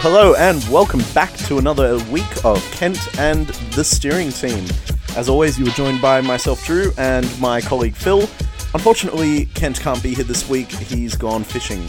[0.00, 4.64] Hello, hello, and welcome back to another week of Kent and the steering team.
[5.16, 8.20] As always, you are joined by myself, Drew, and my colleague Phil.
[8.74, 11.84] Unfortunately, Kent can't be here this week, he's gone fishing.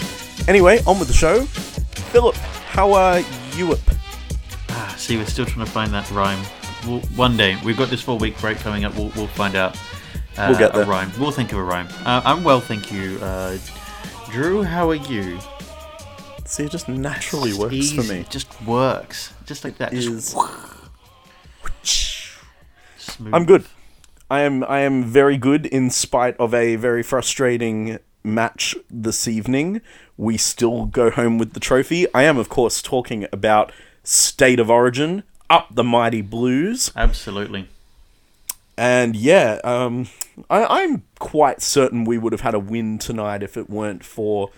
[0.47, 1.41] Anyway, on with the show.
[2.11, 3.19] Philip, how are
[3.55, 3.73] you?
[3.73, 3.79] Up?
[4.69, 6.43] Ah, see, we're still trying to find that rhyme.
[6.87, 9.75] We'll, one day, we've got this four week break coming up, we'll, we'll find out
[10.35, 10.81] uh, We'll get there.
[10.81, 11.11] a rhyme.
[11.19, 11.87] We'll think of a rhyme.
[12.05, 13.19] Uh, I'm well, thank you.
[13.21, 13.59] Uh,
[14.31, 15.37] Drew, how are you?
[16.49, 18.21] See, it just naturally Just works for me.
[18.21, 19.33] It Just works.
[19.45, 19.93] Just like that.
[19.93, 20.35] Is
[21.83, 22.39] Just
[22.97, 23.35] smooth.
[23.35, 23.65] I'm good.
[24.31, 29.81] I am I am very good in spite of a very frustrating match this evening.
[30.17, 32.11] We still go home with the trophy.
[32.15, 33.71] I am of course talking about
[34.03, 36.91] State of Origin, up the mighty blues.
[36.95, 37.67] Absolutely.
[38.75, 40.07] And yeah, um,
[40.49, 44.49] I, I'm quite certain we would have had a win tonight if it weren't for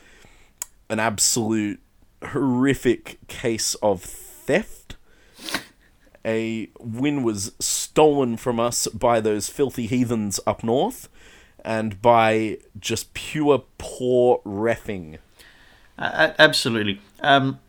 [0.92, 1.80] an absolute
[2.23, 4.98] horrific case of theft.
[6.23, 11.09] A win was stolen from us by those filthy heathens up north,
[11.66, 15.17] and by just pure poor refing.
[15.98, 17.00] Uh, absolutely.
[17.22, 17.59] Um,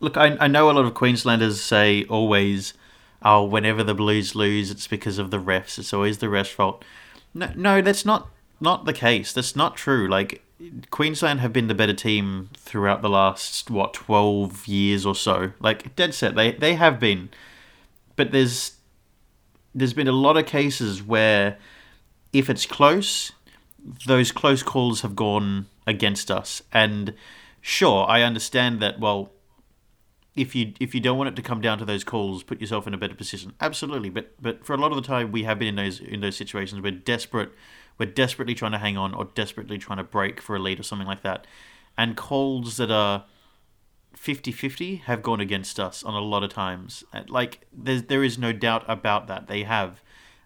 [0.00, 2.74] look, I, I know a lot of Queenslanders say always,
[3.22, 5.78] oh, whenever the Blues lose, it's because of the refs.
[5.78, 6.84] It's always the refs' fault.
[7.34, 8.28] No, no, that's not
[8.60, 9.32] not the case.
[9.32, 10.08] That's not true.
[10.08, 10.42] Like
[10.90, 15.52] Queensland have been the better team throughout the last what twelve years or so.
[15.60, 17.30] Like dead set, they they have been.
[18.16, 18.76] But there's
[19.74, 21.58] there's been a lot of cases where
[22.32, 23.32] if it's close,
[24.06, 26.62] those close calls have gone against us.
[26.72, 27.14] And
[27.60, 29.00] sure, I understand that.
[29.00, 29.32] Well,
[30.36, 32.86] if you if you don't want it to come down to those calls, put yourself
[32.86, 33.54] in a better position.
[33.60, 36.20] Absolutely, but but for a lot of the time, we have been in those in
[36.20, 36.82] those situations.
[36.82, 37.52] We're desperate.
[37.98, 40.82] We're desperately trying to hang on or desperately trying to break for a lead or
[40.82, 41.46] something like that.
[41.98, 43.24] And calls that are
[44.16, 47.04] 50-50 have gone against us on a lot of times.
[47.28, 49.46] Like there's there is no doubt about that.
[49.48, 50.02] They have.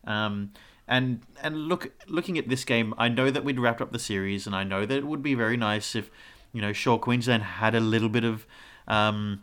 [0.06, 0.52] Um,
[0.86, 4.46] and and look looking at this game, I know that we'd wrapped up the series,
[4.46, 6.10] and I know that it would be very nice if
[6.54, 8.46] you know, sure Queensland had a little bit of
[8.86, 9.42] um,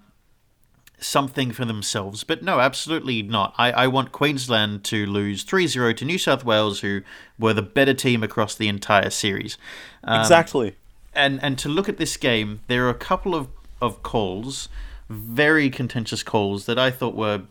[1.04, 3.54] something for themselves, but no, absolutely not.
[3.58, 7.02] I, I want Queensland to lose 3-0 to New South Wales, who
[7.40, 9.58] were the better team across the entire series.
[10.04, 10.76] Um, exactly.
[11.14, 13.48] and and to look at this game, there are a couple of,
[13.82, 14.70] of calls,
[15.10, 17.42] very contentious calls that I thought were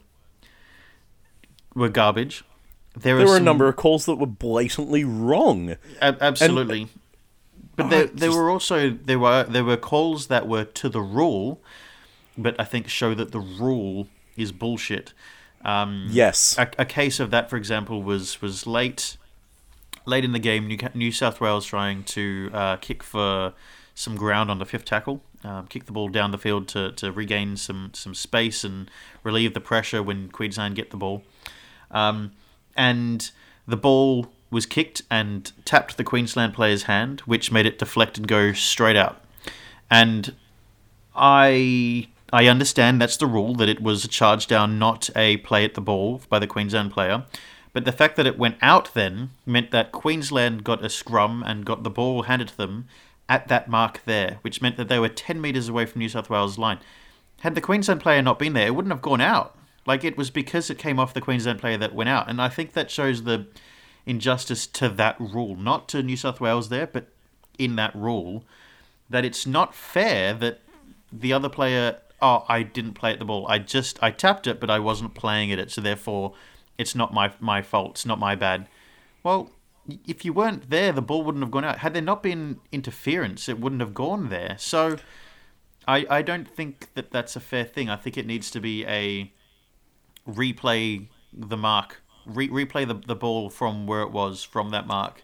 [1.75, 2.45] were garbage.
[2.97, 5.77] There, There were a number of calls that were blatantly wrong.
[6.01, 6.89] Ab- absolutely.
[7.77, 10.89] but Oh, there, there just- were also there were there were calls that were to
[10.89, 11.61] the rule,
[12.43, 15.13] but I think show that the rule is bullshit.
[15.65, 16.57] Um, Yes.
[16.59, 19.17] a, a case of that, for example, was was late
[20.07, 20.67] late in the game.
[20.67, 23.53] New, New South Wales trying to uh, kick for
[23.95, 27.13] some ground on the fifth tackle, um, kick the ball down the field to, to
[27.13, 28.91] regain some some space and
[29.23, 31.23] relieve the pressure when Queensland get the ball.
[31.91, 32.33] Um,
[32.77, 33.31] and
[33.67, 38.27] the ball was kicked and tapped the Queensland player's hand, which made it deflect and
[38.27, 39.23] go straight out.
[39.91, 40.35] And
[41.15, 45.65] I I understand that's the rule that it was a charge down, not a play
[45.65, 47.25] at the ball by the Queensland player.
[47.73, 51.65] But the fact that it went out then meant that Queensland got a scrum and
[51.65, 52.89] got the ball handed to them
[53.29, 56.29] at that mark there, which meant that they were 10 metres away from New South
[56.29, 56.79] Wales' line.
[57.41, 59.57] Had the Queensland player not been there, it wouldn't have gone out.
[59.87, 62.29] Like it was because it came off the Queensland player that went out.
[62.29, 63.47] And I think that shows the
[64.05, 67.09] injustice to that rule, not to New South Wales there, but
[67.59, 68.45] in that rule,
[69.09, 70.61] that it's not fair that
[71.13, 73.47] the other player, oh, I didn't play at the ball.
[73.49, 76.35] I just I tapped it, but I wasn't playing at it, so therefore
[76.79, 77.93] it's not my my fault.
[77.93, 78.69] It's not my bad.
[79.23, 79.51] Well,
[80.07, 81.79] if you weren't there, the ball wouldn't have gone out.
[81.79, 84.57] Had there not been interference, it wouldn't have gone there.
[84.59, 84.97] So
[85.87, 87.89] I I don't think that that's a fair thing.
[87.91, 89.33] I think it needs to be a
[90.29, 95.23] replay the mark, re- replay the, the ball from where it was from that mark,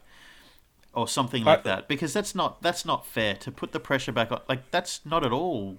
[0.92, 1.88] or something like I- that.
[1.88, 4.40] Because that's not that's not fair to put the pressure back on.
[4.48, 5.78] Like that's not at all.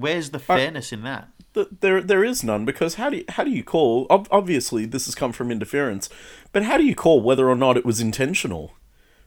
[0.00, 1.28] Where's the uh, fairness in that?
[1.54, 4.84] Th- there there is none because how do you, how do you call ob- obviously
[4.86, 6.08] this has come from interference
[6.52, 8.72] but how do you call whether or not it was intentional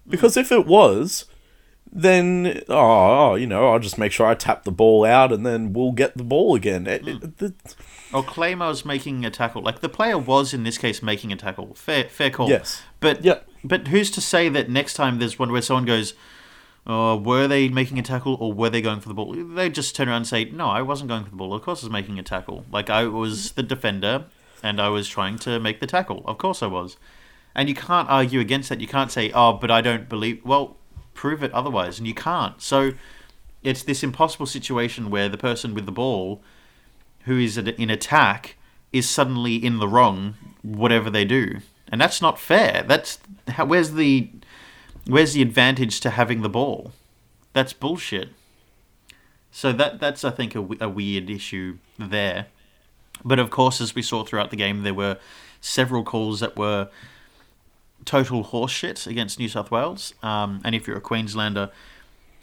[0.08, 1.26] because if it was
[1.92, 5.74] then oh you know I'll just make sure I tap the ball out and then
[5.74, 7.30] we'll get the ball again It- it- hmm.
[7.38, 7.54] the-
[8.14, 9.62] Or Claymore's making a tackle.
[9.62, 11.74] Like the player was in this case making a tackle.
[11.74, 12.50] Fair fair call.
[12.50, 12.82] Yes.
[13.00, 13.40] But Yeah.
[13.64, 16.14] but who's to say that next time there's one where someone goes,
[16.88, 19.34] Oh, were they making a tackle or were they going for the ball?
[19.34, 21.54] They just turn around and say, No, I wasn't going for the ball.
[21.54, 22.66] Of course I was making a tackle.
[22.72, 24.26] Like I was the defender
[24.64, 26.24] and I was trying to make the tackle.
[26.26, 26.98] Of course I was.
[27.54, 28.82] And you can't argue against that.
[28.82, 30.78] You can't say, Oh, but I don't believe well,
[31.14, 32.62] prove it otherwise, and you can't.
[32.62, 32.94] So
[33.64, 36.42] it's this impossible situation where the person with the ball
[37.26, 38.56] who is in attack
[38.92, 41.60] is suddenly in the wrong whatever they do,
[41.92, 42.84] and that's not fair.
[42.88, 43.20] That's
[43.66, 44.30] where's the
[45.06, 46.92] where's the advantage to having the ball?
[47.54, 48.30] That's bullshit.
[49.52, 52.48] So that that's I think a, a weird issue there.
[53.24, 55.18] But of course, as we saw throughout the game, there were
[55.60, 56.90] several calls that were
[58.06, 60.14] total horseshit against New South Wales.
[60.24, 61.70] Um, and if you're a Queenslander,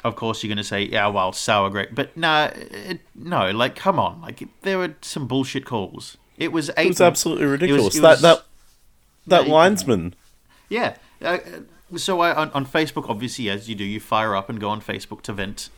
[0.05, 3.75] of course you're going to say, "Yeah, well, sour grape." But no, it, no, like,
[3.75, 6.17] come on, like there were some bullshit calls.
[6.37, 6.87] It was eight.
[6.87, 7.81] It was absolutely ridiculous.
[7.83, 8.45] It was- it that was- that
[9.27, 10.15] that linesman.
[10.69, 10.97] Yeah.
[11.23, 11.39] Uh,
[11.97, 14.81] so I on, on Facebook, obviously, as you do, you fire up and go on
[14.81, 15.71] Facebook to vent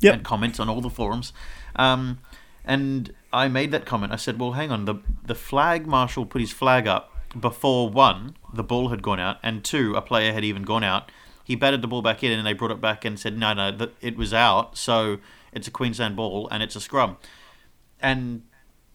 [0.00, 0.14] Yep.
[0.14, 1.32] and comment on all the forums.
[1.74, 2.18] Um,
[2.64, 4.12] and I made that comment.
[4.12, 4.84] I said, "Well, hang on.
[4.84, 9.38] The the flag marshal put his flag up before one, the ball had gone out,
[9.42, 11.10] and two, a player had even gone out.
[11.44, 13.88] He batted the ball back in, and they brought it back and said, no, no,
[14.00, 14.76] it was out.
[14.76, 15.18] So
[15.52, 17.18] it's a Queensland ball, and it's a scrum.
[18.00, 18.42] And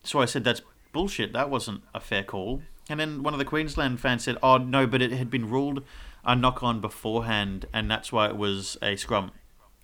[0.04, 0.62] so I said, that's
[0.92, 1.34] bullshit.
[1.34, 2.62] That wasn't a fair call.
[2.90, 5.84] And then one of the Queensland fans said, oh, no, but it had been ruled
[6.26, 9.32] a knock on beforehand, and that's why it was a scrum.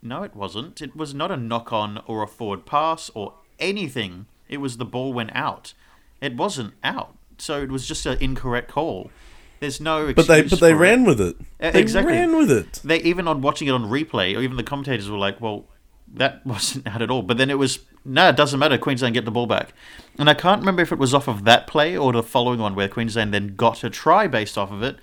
[0.02, 0.82] No, it wasn't.
[0.82, 4.28] It was not a knock on or a forward pass or anything.
[4.48, 5.74] It was the ball went out.
[6.22, 7.16] It wasn't out.
[7.38, 9.12] So it was just an incorrect call.
[9.60, 10.80] There's no But they but they for it.
[10.80, 11.36] ran with it.
[11.60, 12.14] They exactly.
[12.14, 12.80] ran with it.
[12.84, 15.66] They even on watching it on replay, or even the commentators were like, "Well,
[16.14, 18.78] that wasn't out at all." But then it was, no, it doesn't matter.
[18.78, 19.74] Queensland get the ball back,
[20.20, 22.76] and I can't remember if it was off of that play or the following one
[22.76, 24.98] where Queensland then got a try based off of it,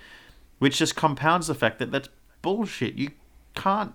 [0.65, 2.09] which just compounds the fact that that's
[2.41, 2.95] bullshit.
[2.95, 3.11] You
[3.53, 3.93] can't,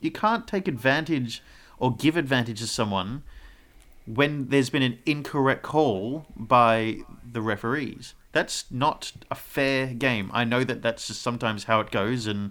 [0.00, 1.40] you can't take advantage
[1.78, 3.22] or give advantage to someone
[4.04, 8.14] when there's been an incorrect call by the referees.
[8.32, 10.32] That's not a fair game.
[10.34, 12.50] I know that that's just sometimes how it goes, and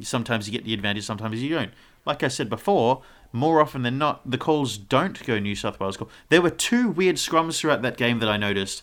[0.00, 1.70] sometimes you get the advantage, sometimes you don't.
[2.04, 5.96] Like I said before, more often than not, the calls don't go New South Wales
[5.96, 6.10] call.
[6.30, 8.82] There were two weird scrums throughout that game that I noticed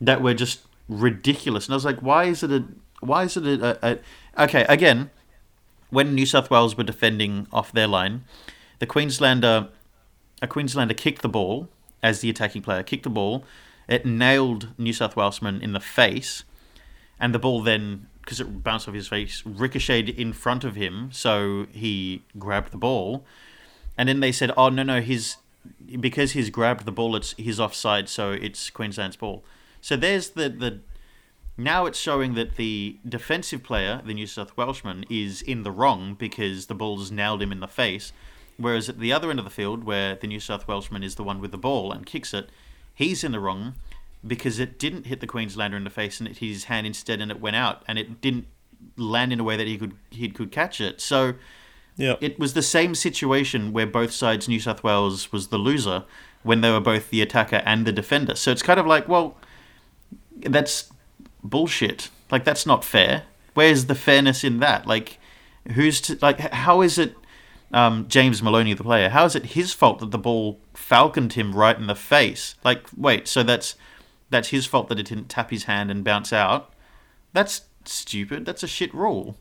[0.00, 2.64] that were just ridiculous, and I was like, why is it a?
[3.00, 3.78] Why is it a?
[3.86, 3.98] a,
[4.44, 5.10] okay, again,
[5.90, 8.24] when New South Wales were defending off their line,
[8.78, 9.68] the Queenslander
[10.42, 11.68] a Queenslander kicked the ball
[12.02, 13.44] as the attacking player kicked the ball.
[13.88, 16.44] It nailed New South Walesman in the face,
[17.18, 21.10] and the ball then, because it bounced off his face, ricocheted in front of him.
[21.12, 23.24] So he grabbed the ball,
[23.98, 25.36] and then they said, "Oh no, no, he's
[25.98, 27.16] because he's grabbed the ball.
[27.16, 29.44] It's he's offside, so it's Queensland's ball."
[29.80, 30.80] So there's the the.
[31.56, 36.14] Now it's showing that the defensive player, the New South Welshman, is in the wrong
[36.14, 38.12] because the ball's nailed him in the face.
[38.56, 41.24] Whereas at the other end of the field, where the New South Welshman is the
[41.24, 42.50] one with the ball and kicks it,
[42.94, 43.74] he's in the wrong
[44.26, 47.20] because it didn't hit the Queenslander in the face and it hit his hand instead
[47.20, 48.46] and it went out and it didn't
[48.96, 51.00] land in a way that he could he could catch it.
[51.00, 51.34] So
[51.96, 52.16] Yeah.
[52.20, 56.04] it was the same situation where both sides New South Wales was the loser
[56.42, 58.34] when they were both the attacker and the defender.
[58.34, 59.36] So it's kind of like, well,
[60.36, 60.90] that's
[61.42, 62.10] bullshit.
[62.30, 63.24] Like that's not fair.
[63.54, 64.86] Where's the fairness in that?
[64.86, 65.18] Like
[65.72, 67.14] who's to like how is it
[67.72, 69.08] um, James Maloney the player?
[69.10, 72.54] How is it his fault that the ball falconed him right in the face?
[72.64, 73.74] Like wait, so that's
[74.30, 76.72] that's his fault that it didn't tap his hand and bounce out?
[77.32, 78.44] That's stupid.
[78.44, 79.36] That's a shit rule.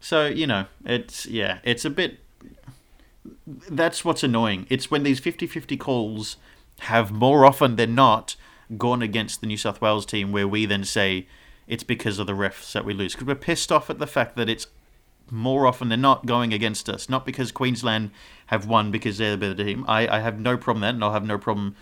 [0.00, 2.18] So, you know, it's yeah, it's a bit
[3.46, 4.66] that's what's annoying.
[4.68, 6.36] It's when these 50-50 calls
[6.80, 8.36] have more often than not
[8.76, 11.26] gone against the New South Wales team where we then say
[11.66, 14.36] it's because of the refs that we lose because we're pissed off at the fact
[14.36, 14.66] that it's
[15.30, 18.10] more often than not going against us, not because Queensland
[18.46, 19.84] have won because they're the better team.
[19.88, 21.74] I, I have no problem that, and I'll have no problem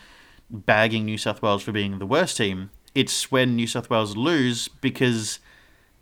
[0.51, 2.71] bagging New South Wales for being the worst team.
[2.95, 5.41] It's when New South Wales lose because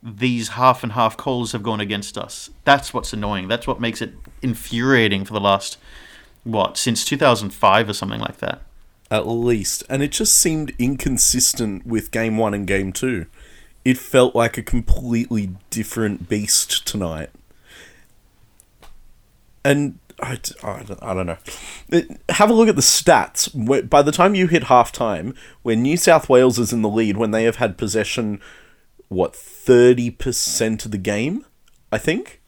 [0.03, 2.51] these half and half calls have gone against us.
[2.65, 3.49] That's what's annoying.
[3.49, 5.79] That's what makes it infuriating for the last
[6.45, 8.63] what since 2005 or something like that.
[9.13, 13.27] At least, and it just seemed inconsistent with game one and game two.
[13.85, 17.29] It felt like a completely different beast tonight.
[19.65, 21.37] And I, I don't- I don't know.
[22.31, 23.51] Have a look at the stats.
[23.91, 27.17] By the time you hit half time, when New South Wales is in the lead,
[27.17, 28.41] when they have had possession,
[29.09, 31.45] what, 30% of the game,
[31.91, 32.41] I think?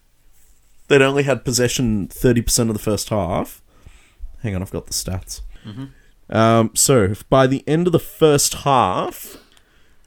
[0.89, 3.61] They'd only had possession 30% of the first half.
[4.43, 5.41] Hang on, I've got the stats.
[5.67, 5.85] Mm-hmm.
[6.31, 9.37] Um, so by the end of the first half,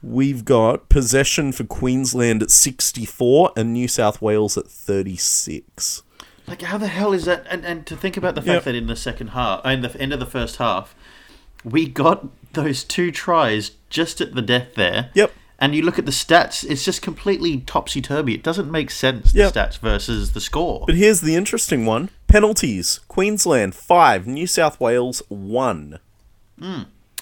[0.01, 6.03] we've got possession for Queensland at 64 and New South Wales at 36.
[6.47, 7.45] Like how the hell is that?
[7.49, 8.63] And, and to think about the fact Yep.
[8.65, 10.95] that in the second half, in the end of the first half,
[11.63, 15.09] we got those two tries just at the death there.
[15.13, 15.33] Yep.
[15.59, 18.35] And you look at the stats, it's just completely topsy turvy.
[18.35, 19.53] It doesn't make sense, the Yep.
[19.53, 20.83] stats versus the score.
[20.85, 25.99] But here's the interesting one penalties Queensland 5, New South Wales 1.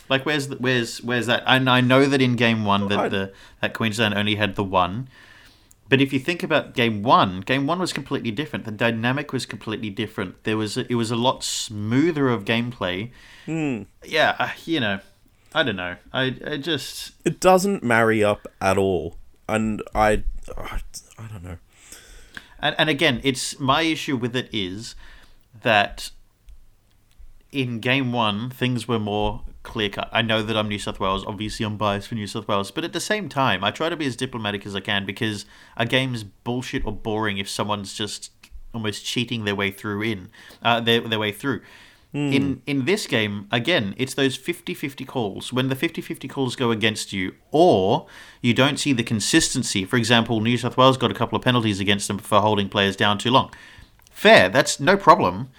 [0.08, 1.44] Like where's the, where's where's that?
[1.48, 5.10] And I know that in game one that the that Queensland only had the one.
[5.88, 8.66] But if you think about game one, game one was completely different.
[8.66, 10.44] The dynamic was completely different.
[10.44, 13.12] There was a, it was a lot smoother of gameplay.
[13.48, 15.00] Yeah, uh, you know,
[15.54, 15.98] I don't know.
[16.12, 20.24] I I just It doesn't marry up at all, and I,
[20.58, 20.82] I,
[21.20, 21.58] I don't know.
[22.60, 24.96] And, and again, it's my issue with it is
[25.62, 26.10] that
[27.56, 30.10] in game one things were more clear cut.
[30.12, 31.26] I know that I'm New South Wales.
[31.26, 33.96] Obviously, I'm biased for New South Wales, but at the same time, I try to
[33.96, 35.46] be as diplomatic as I can because
[35.78, 38.32] a game's bullshit or boring if someone's just
[38.74, 40.30] almost cheating their way through in
[40.62, 41.62] uh, their their way through.
[42.14, 45.52] In in this game, again, it's those 50-50 calls.
[45.52, 48.08] When the 50-50 calls go against you, or
[48.42, 49.84] you don't see the consistency.
[49.84, 52.96] For example, New South Wales got a couple of penalties against them for holding players
[52.96, 53.52] down too long.
[54.12, 55.50] Fair, that's no problem.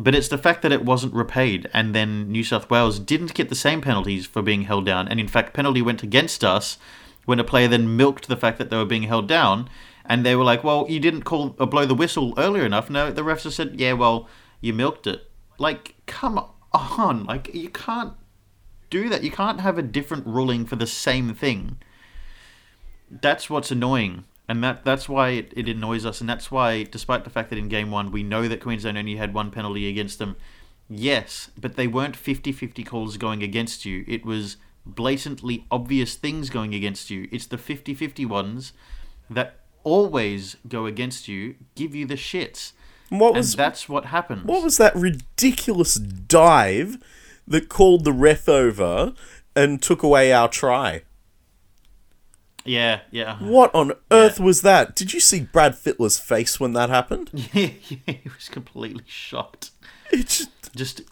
[0.00, 3.48] But it's the fact that it wasn't repaid, and then New South Wales didn't get
[3.48, 6.78] the same penalties for being held down, and in fact, penalty went against us
[7.24, 9.68] when a player then milked the fact that they were being held down,
[10.04, 13.10] and they were like, "Well, you didn't call or blow the whistle earlier enough." No,
[13.10, 14.28] the refs said, "Yeah, well,
[14.60, 15.28] you milked it."
[15.58, 18.12] Like, come on, like you can't
[18.90, 19.24] do that.
[19.24, 21.76] You can't have a different ruling for the same thing.
[23.10, 24.26] That's what's annoying.
[24.48, 27.58] And that that's why it, it annoys us, and that's why, despite the fact that
[27.58, 30.36] in game one we know that Queensland only had one penalty against them,
[30.88, 34.04] yes, but they weren't 50 50 calls going against you.
[34.08, 37.28] It was blatantly obvious things going against you.
[37.30, 38.72] It's the 50 50 ones
[39.28, 42.72] that always go against you, give you the shits.
[43.10, 44.44] What And was that's what happens.
[44.44, 46.96] what was that ridiculous dive
[47.46, 49.12] that called the ref over
[49.54, 51.02] and took away our try?
[52.64, 53.36] Yeah, yeah.
[53.38, 54.94] What on earth was that?
[54.94, 57.30] Did you see Brad Fittler's face when that happened?
[57.32, 59.70] Yeah, yeah, he was completely shocked.
[60.12, 61.02] It just Just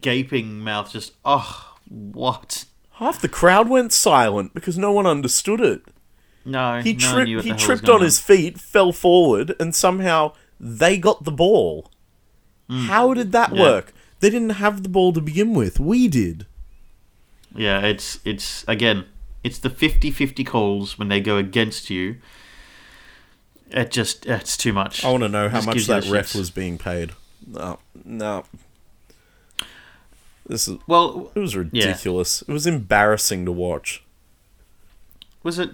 [0.00, 2.64] gaping mouth, just, oh, what?
[2.96, 5.82] half the crowd went silent because no one understood it.
[6.44, 7.28] No, He no one tripped.
[7.28, 10.32] knew what He the hell was tripped going on his feet, fell forward, and somehow
[10.60, 11.90] they got the ball.
[12.68, 13.56] How did that Mm.
[13.56, 13.62] Yeah.
[13.62, 13.92] work?
[14.20, 15.78] They didn't have the ball to begin with.
[15.80, 16.46] We did.
[17.54, 19.04] Yeah, it's it's again,
[19.44, 22.16] it's the 50-50 calls when they go against you.
[23.70, 25.04] It just it's too much.
[25.04, 26.36] I want to know how much that ref shits.
[26.36, 27.12] was being paid.
[27.46, 28.44] No, no.
[30.46, 30.78] This is.
[30.86, 32.42] Well, It was ridiculous.
[32.42, 34.02] It was embarrassing to watch.
[35.42, 35.70] was it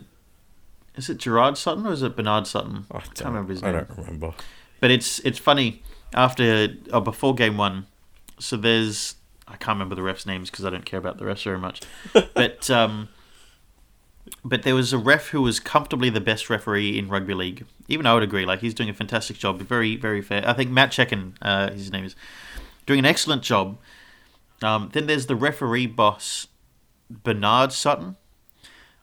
[0.95, 2.87] is it Gerard Sutton or is it Bernard Sutton?
[2.91, 3.75] I can't remember his name.
[3.75, 4.35] I don't remember.
[4.81, 5.83] But it's it's funny
[6.15, 7.87] after or before game one.
[8.39, 11.45] So there's I can't remember the refs' names because I don't care about the refs
[11.45, 11.81] very much.
[12.35, 13.09] but um,
[14.45, 17.67] but there was a ref who was comfortably the best referee in rugby league.
[17.89, 18.45] Even I would agree.
[18.45, 19.61] Like he's doing a fantastic job.
[19.61, 20.43] Very very fair.
[20.47, 22.17] I think Matt Cecchin, uh, his name is,
[22.87, 23.79] doing an excellent job.
[24.63, 26.49] Um, then there's the referee boss,
[27.11, 28.17] Bernard Sutton.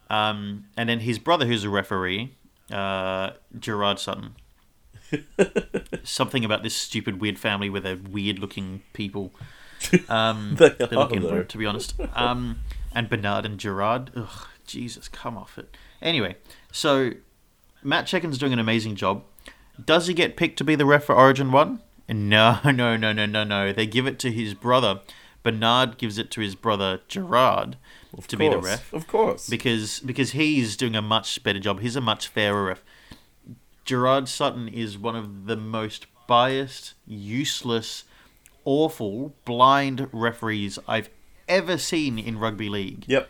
[0.10, 2.36] Um, and then his brother, who's a referee,
[2.72, 4.36] uh, Gerard Sutton
[6.04, 9.32] something about this stupid weird family where they're weird looking people.
[10.10, 11.94] Um, They they're looking to be honest.
[12.16, 12.60] Um,
[12.94, 14.10] and Bernard and Gerard.
[14.16, 15.76] Ugh, Jesus, come off it.
[16.02, 16.36] Anyway,
[16.72, 17.12] so
[17.84, 19.24] Matt Cecchin's doing an amazing job.
[19.84, 21.80] Does he get picked to be the ref for Origin 1?
[22.10, 23.74] No, no, no, no, no, no.
[23.74, 25.02] They give it to his brother.
[25.44, 27.78] Bernard gives it to his brother Gerard
[28.18, 29.48] Of to be the ref Of course.
[29.48, 31.82] because because he's doing a much better job.
[31.82, 32.84] He's a much fairer ref.
[33.84, 38.06] Gerard Sutton is one of the most biased, useless,
[38.64, 41.10] awful, blind referees I've
[41.48, 43.06] ever seen in rugby league.
[43.08, 43.30] Yep.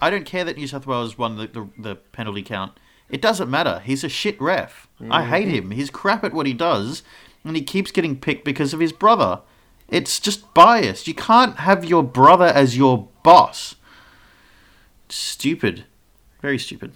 [0.00, 2.72] I don't care that New South Wales won the, the, the penalty count.
[3.08, 3.82] It doesn't matter.
[3.84, 4.88] He's a shit ref.
[5.00, 5.30] I mm-hmm.
[5.30, 5.70] hate him.
[5.72, 7.02] He's crap at what he does,
[7.44, 9.40] and he keeps getting picked because of his brother.
[9.88, 11.08] It's just biased.
[11.08, 13.74] You can't have your brother as your boss.
[15.08, 15.84] Stupid.
[16.40, 16.92] Very stupid.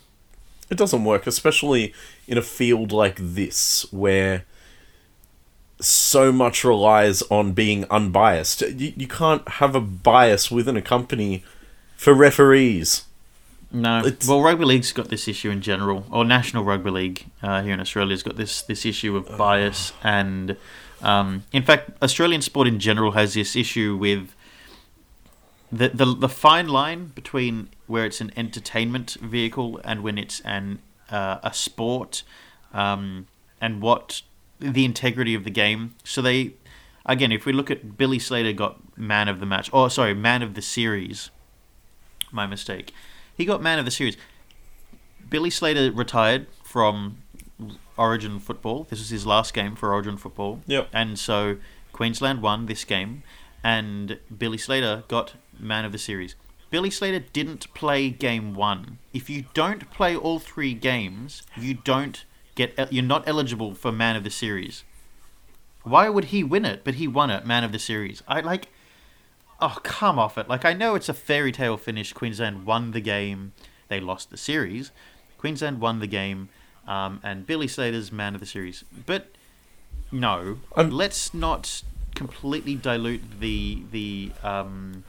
[0.70, 1.92] It doesn't work, especially
[2.26, 4.44] in a field like this where
[5.80, 8.62] so much relies on being unbiased.
[8.62, 11.44] You, you can't have a bias within a company
[11.97, 13.05] for referees.
[13.73, 13.99] No.
[14.05, 17.75] It's- Well, rugby league's got this issue in general, or National Rugby League uh, here
[17.75, 20.57] in Australia's got this this issue of bias, and
[21.03, 24.33] um, in fact, Australian sport in general has this issue with
[25.73, 30.79] the, the the fine line between where it's an entertainment vehicle and when it's an
[31.11, 32.23] uh, a sport,
[32.73, 33.27] um,
[33.61, 34.23] and what
[34.61, 35.95] the integrity of the game.
[36.05, 36.53] So they,
[37.07, 40.43] again, if we look at Billy Slater got man of the match, oh sorry, man
[40.43, 41.31] of the series.
[42.35, 42.93] My mistake.
[43.37, 44.17] He got man of the series.
[45.31, 47.19] Billy Slater retired from
[47.97, 48.85] Origin football.
[48.91, 50.61] This was his last game for Origin football.
[50.67, 50.88] Yep.
[50.93, 51.57] And so
[51.93, 53.23] Queensland won this game.
[53.64, 56.35] and Billy Slater got Man of the Series.
[56.71, 58.99] Billy Slater didn't play game one.
[59.12, 62.25] If you don't play all three games, you don't
[62.57, 64.85] get you're not eligible for Man of the Series.
[65.83, 66.83] Why would he win it?
[66.85, 68.23] But he won it, Man of the Series.
[68.29, 68.69] I like.
[69.61, 70.49] Oh, come off it!
[70.49, 72.12] Like I know it's a fairy tale finish.
[72.12, 73.52] Queensland won the game.
[73.88, 74.90] They lost the series.
[75.38, 76.49] Queensland won the game,
[76.88, 78.84] um, and Billy Slater's Man of the Series.
[79.06, 79.28] But
[80.11, 81.82] no, let's not
[82.14, 85.04] completely dilute the the um,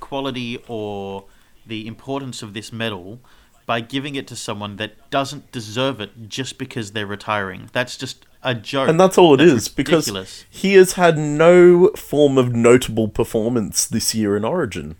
[0.00, 1.24] quality or
[1.66, 3.20] the importance of this medal
[3.64, 7.70] by giving it to someone that doesn't deserve it just because they're retiring.
[7.72, 8.88] That's just a joke.
[8.88, 10.44] And that's all it That's is because ridiculous.
[10.50, 14.96] he has had no form of notable performance this year in Origin.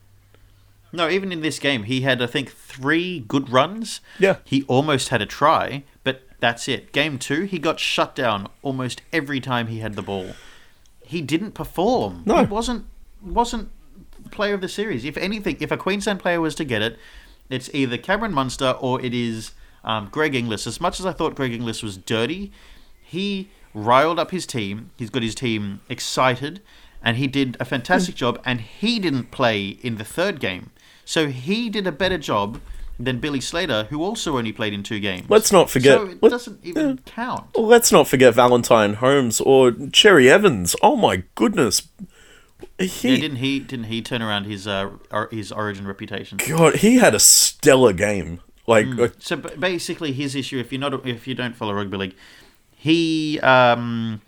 [0.92, 4.00] No, even in this game, he had I think three good runs.
[4.18, 4.36] Yeah.
[4.44, 6.92] He almost had a try, but that's it.
[6.92, 10.34] Game two, he got shut down almost every time he had the ball.
[11.04, 12.22] He didn't perform.
[12.26, 12.38] No.
[12.38, 12.84] He wasn't
[13.22, 13.70] wasn't
[14.30, 15.04] player of the series.
[15.04, 16.98] If anything, if a Queensland player was to get it,
[17.48, 19.52] it's either Cameron Munster or it is
[19.84, 20.66] um, Greg Inglis.
[20.66, 22.52] As much as I thought Greg Inglis was dirty,
[23.12, 24.90] he riled up his team.
[24.96, 26.60] He's got his team excited,
[27.02, 28.40] and he did a fantastic job.
[28.44, 30.70] And he didn't play in the third game,
[31.04, 32.60] so he did a better job
[32.98, 35.24] than Billy Slater, who also only played in two games.
[35.28, 37.44] Let's not forget- So it let- doesn't even count.
[37.56, 40.76] Well, let's not forget Valentine Holmes or Cherry Evans.
[40.82, 41.82] Oh my goodness.
[42.78, 43.58] Yeah, He didn't he?
[43.58, 44.90] Didn't he turn around his uh,
[45.30, 46.38] his Origin reputation?
[46.46, 48.40] God, he had a stellar game.
[48.68, 51.96] Like uh, So b- basically, his issue, if you're not, if you don't follow rugby
[51.96, 52.14] league,
[52.82, 54.20] he um,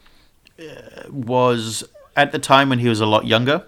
[0.60, 1.82] uh, was
[2.14, 3.66] at the time when he was a lot younger.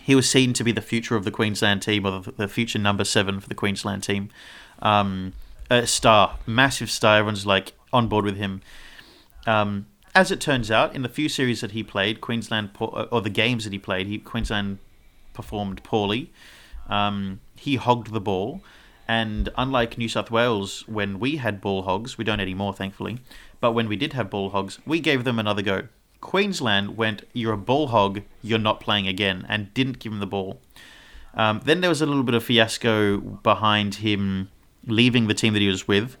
[0.00, 2.78] He was seen to be the future of the Queensland team, or the, the future
[2.78, 4.30] number seven for the Queensland team.
[4.80, 5.32] Um,
[5.68, 7.18] a star, massive star.
[7.18, 8.62] Everyone's like on board with him.
[9.48, 13.30] Um, as it turns out, in the few series that he played, Queensland or the
[13.30, 14.78] games that he played, he Queensland
[15.34, 16.30] performed poorly.
[16.88, 18.60] Um, he hogged the ball,
[19.08, 23.18] and unlike New South Wales, when we had ball hogs, we don't anymore, thankfully.
[23.60, 25.88] But when we did have ball hogs, we gave them another go.
[26.20, 28.22] Queensland went, "You're a ball hog.
[28.42, 30.60] You're not playing again," and didn't give him the ball.
[31.34, 34.50] Um, then there was a little bit of fiasco behind him
[34.86, 36.16] leaving the team that he was with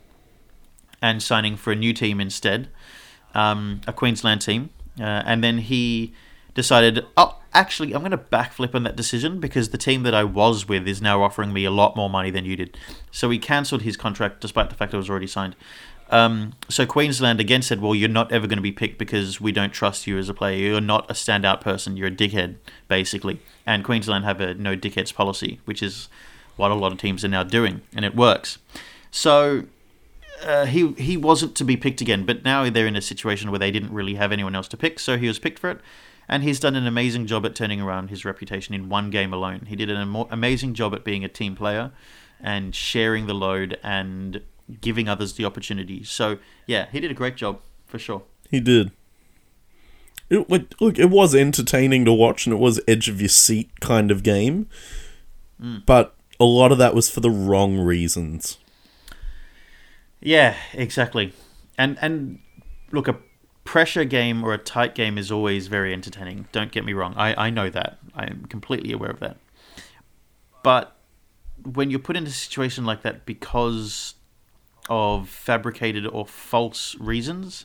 [1.00, 2.68] and signing for a new team instead,
[3.34, 4.70] um, a Queensland team.
[4.98, 6.14] Uh, and then he
[6.54, 10.24] decided, oh, actually, I'm going to backflip on that decision because the team that I
[10.24, 12.76] was with is now offering me a lot more money than you did.
[13.10, 15.56] So he cancelled his contract despite the fact it was already signed.
[16.10, 19.50] Um, so Queensland again said, well, you're not ever going to be picked because we
[19.50, 20.58] don't trust you as a player.
[20.58, 21.96] You're not a standout person.
[21.96, 23.40] You're a dickhead, basically.
[23.64, 26.08] And Queensland have a no dickheads policy, which is
[26.56, 28.58] what a lot of teams are now doing, and it works.
[29.10, 29.64] So
[30.44, 33.58] uh, he he wasn't to be picked again, but now they're in a situation where
[33.58, 35.80] they didn't really have anyone else to pick, so he was picked for it.
[36.32, 39.66] And he's done an amazing job at turning around his reputation in one game alone.
[39.66, 41.92] He did an amo- amazing job at being a team player
[42.40, 44.40] and sharing the load and
[44.80, 46.02] giving others the opportunity.
[46.04, 48.22] So yeah, he did a great job for sure.
[48.50, 48.92] he did.
[50.30, 50.48] It,
[50.80, 54.22] look, it was entertaining to watch, and it was edge of your seat kind of
[54.22, 54.68] game.
[55.60, 55.80] Hmm.
[55.84, 58.56] But a lot of that was for the wrong reasons.
[60.22, 61.34] Yeah, exactly.
[61.76, 62.38] And and
[62.90, 63.16] look, a
[63.64, 66.48] pressure game or a tight game is always very entertaining.
[66.52, 67.14] Don't get me wrong.
[67.16, 67.98] I, I know that.
[68.14, 69.36] I am completely aware of that.
[70.62, 70.96] But
[71.64, 74.14] when you're put in a situation like that because
[74.88, 77.64] of fabricated or false reasons,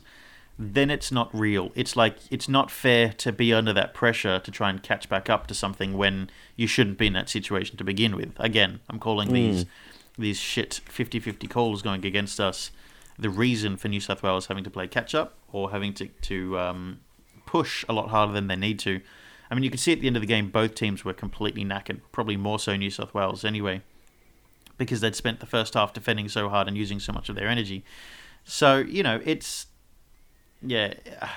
[0.58, 1.70] then it's not real.
[1.74, 5.30] It's like it's not fair to be under that pressure to try and catch back
[5.30, 8.32] up to something when you shouldn't be in that situation to begin with.
[8.38, 9.34] Again, I'm calling hmm.
[9.34, 9.66] these
[10.16, 12.72] these shit 50-50 calls going against us
[13.18, 16.58] the reason for New South Wales having to play catch up or having to to
[16.58, 17.00] um,
[17.46, 19.00] push a lot harder than they need to.
[19.50, 21.64] I mean, you can see at the end of the game, both teams were completely
[21.64, 22.00] knackered.
[22.12, 23.82] Probably more so New South Wales anyway,
[24.76, 27.48] because they'd spent the first half defending so hard and using so much of their
[27.48, 27.84] energy.
[28.44, 29.66] So you know, it's
[30.62, 30.94] yeah.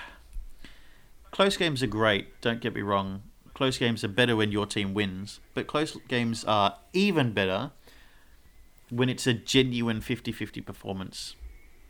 [1.31, 2.41] Close games are great.
[2.41, 3.23] Don't get me wrong.
[3.53, 7.71] Close games are better when your team wins, but close games are even better
[8.89, 11.35] when it's a genuine 50-50 performance.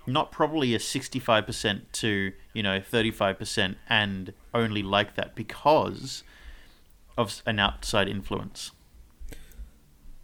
[0.07, 6.23] Not probably a 65% to, you know, 35% and only like that because
[7.17, 8.71] of an outside influence.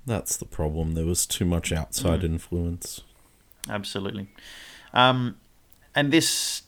[0.06, 0.94] That's the problem.
[0.94, 3.02] There was too much outside influence.
[3.70, 4.30] Absolutely.
[4.94, 5.38] Um,
[5.94, 6.64] and this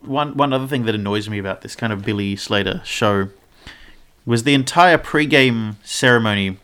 [0.00, 3.28] one one other thing that annoys me about this kind of Billy Slater show
[4.26, 6.58] was the entire pre-game ceremony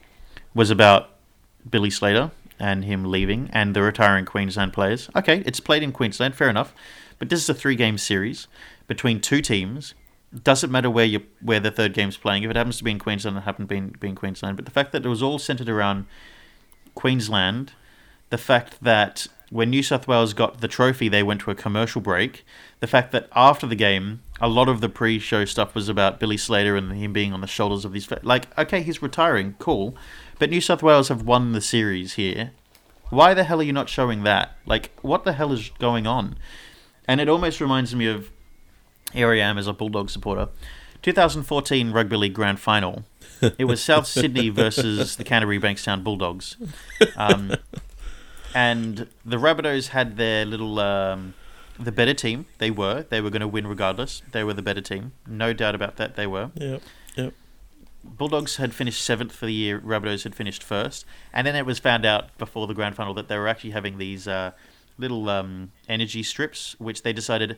[0.54, 1.10] was about
[1.68, 5.08] Billy Slater and him leaving and the retiring Queensland players.
[5.16, 6.74] Okay, it's played in Queensland, fair enough.
[7.18, 8.46] But this is a three-game series
[8.86, 9.94] between two teams
[10.42, 12.42] doesn't matter where you where the third game's playing.
[12.42, 14.56] If it happens to be in Queensland, it happened to be in, be in Queensland.
[14.56, 16.06] But the fact that it was all centered around
[16.94, 17.72] Queensland,
[18.30, 22.00] the fact that when New South Wales got the trophy, they went to a commercial
[22.00, 22.44] break.
[22.80, 26.36] The fact that after the game, a lot of the pre-show stuff was about Billy
[26.36, 28.10] Slater and him being on the shoulders of these.
[28.22, 29.96] Like, okay, he's retiring, cool,
[30.38, 32.52] but New South Wales have won the series here.
[33.10, 34.56] Why the hell are you not showing that?
[34.66, 36.36] Like, what the hell is going on?
[37.06, 38.30] And it almost reminds me of
[39.12, 40.48] here I am as a Bulldog supporter.
[41.02, 43.04] 2014 Rugby League Grand Final.
[43.58, 46.56] It was South Sydney versus the Canterbury Bankstown Bulldogs.
[47.16, 47.54] Um,
[48.54, 51.34] and the Rabbitohs had their little um,
[51.78, 52.46] the better team.
[52.56, 53.04] They were.
[53.10, 54.22] They were going to win regardless.
[54.32, 55.12] They were the better team.
[55.26, 56.16] No doubt about that.
[56.16, 56.50] They were.
[56.54, 56.82] Yep.
[57.16, 57.34] Yep.
[58.16, 59.80] Bulldogs had finished seventh for the year.
[59.80, 63.28] Rabbitohs had finished first, and then it was found out before the grand final that
[63.28, 64.52] they were actually having these uh,
[64.98, 67.56] little um, energy strips, which they decided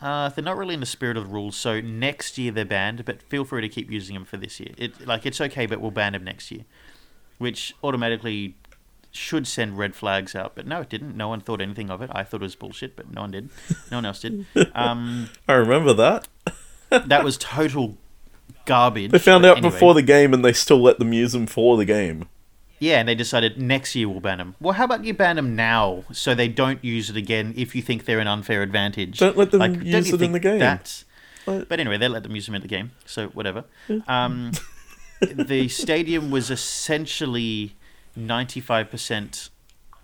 [0.00, 1.56] uh, they're not really in the spirit of the rules.
[1.56, 4.72] So next year they're banned, but feel free to keep using them for this year.
[4.76, 6.64] It like it's okay, but we'll ban them next year,
[7.38, 8.56] which automatically
[9.12, 10.54] should send red flags out.
[10.56, 11.16] But no, it didn't.
[11.16, 12.10] No one thought anything of it.
[12.12, 13.50] I thought it was bullshit, but no one did.
[13.90, 14.46] No one else did.
[14.74, 16.28] Um, I remember that.
[16.90, 17.96] that was total
[18.64, 19.10] garbage.
[19.10, 19.72] They found out anyway.
[19.72, 22.28] before the game and they still let them use them for the game.
[22.78, 24.56] Yeah, and they decided next year we'll ban them.
[24.60, 27.82] Well, how about you ban them now so they don't use it again if you
[27.82, 29.18] think they're an unfair advantage?
[29.18, 30.58] Don't let them Like, use it in the game.
[30.58, 31.04] That's...
[31.44, 33.64] But anyway, they let them use them in the game, so whatever.
[34.08, 34.52] Um,
[35.20, 37.76] the stadium was essentially
[38.18, 39.50] 95%,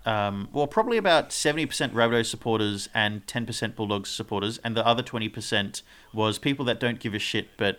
[0.05, 5.81] um, well, probably about 70% Rabbitohs supporters and 10% Bulldogs supporters, and the other 20%
[6.13, 7.77] was people that don't give a shit, but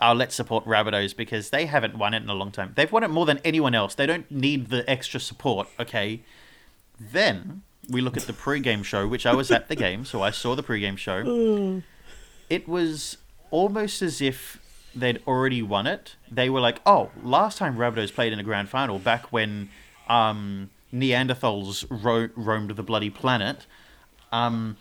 [0.00, 2.72] oh, let's support Rabbitohs because they haven't won it in a long time.
[2.74, 3.94] They've won it more than anyone else.
[3.94, 6.20] They don't need the extra support, okay?
[6.98, 10.30] Then we look at the pre-game show, which I was at the game, so I
[10.30, 11.82] saw the pre-game show.
[12.50, 13.16] It was
[13.52, 14.58] almost as if
[14.92, 16.16] they'd already won it.
[16.28, 19.68] They were like, "Oh, last time Rabbitohs played in a grand final, back when
[20.08, 23.66] um, Neanderthals ro- roamed the bloody planet,
[24.32, 24.78] um,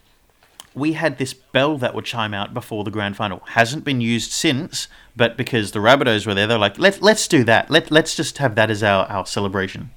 [0.74, 3.42] we had this bell that would chime out before the grand final.
[3.48, 7.44] Hasn't been used since, but because the Rabbitohs were there, they're like, let's let's do
[7.46, 7.70] that.
[7.70, 9.92] Let let's just have that as our our celebration.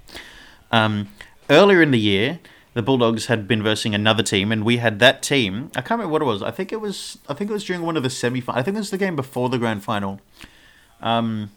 [0.71, 1.09] Um,
[1.51, 2.41] earlier in the year,
[2.75, 5.71] the Bulldogs had been versing another team, and we had that team.
[5.77, 6.43] I can't remember what it was.
[6.43, 7.19] I think it was.
[7.29, 8.43] I think it was during one of the semi.
[8.49, 10.21] I think it was the game before the grand final.
[11.01, 11.51] Um,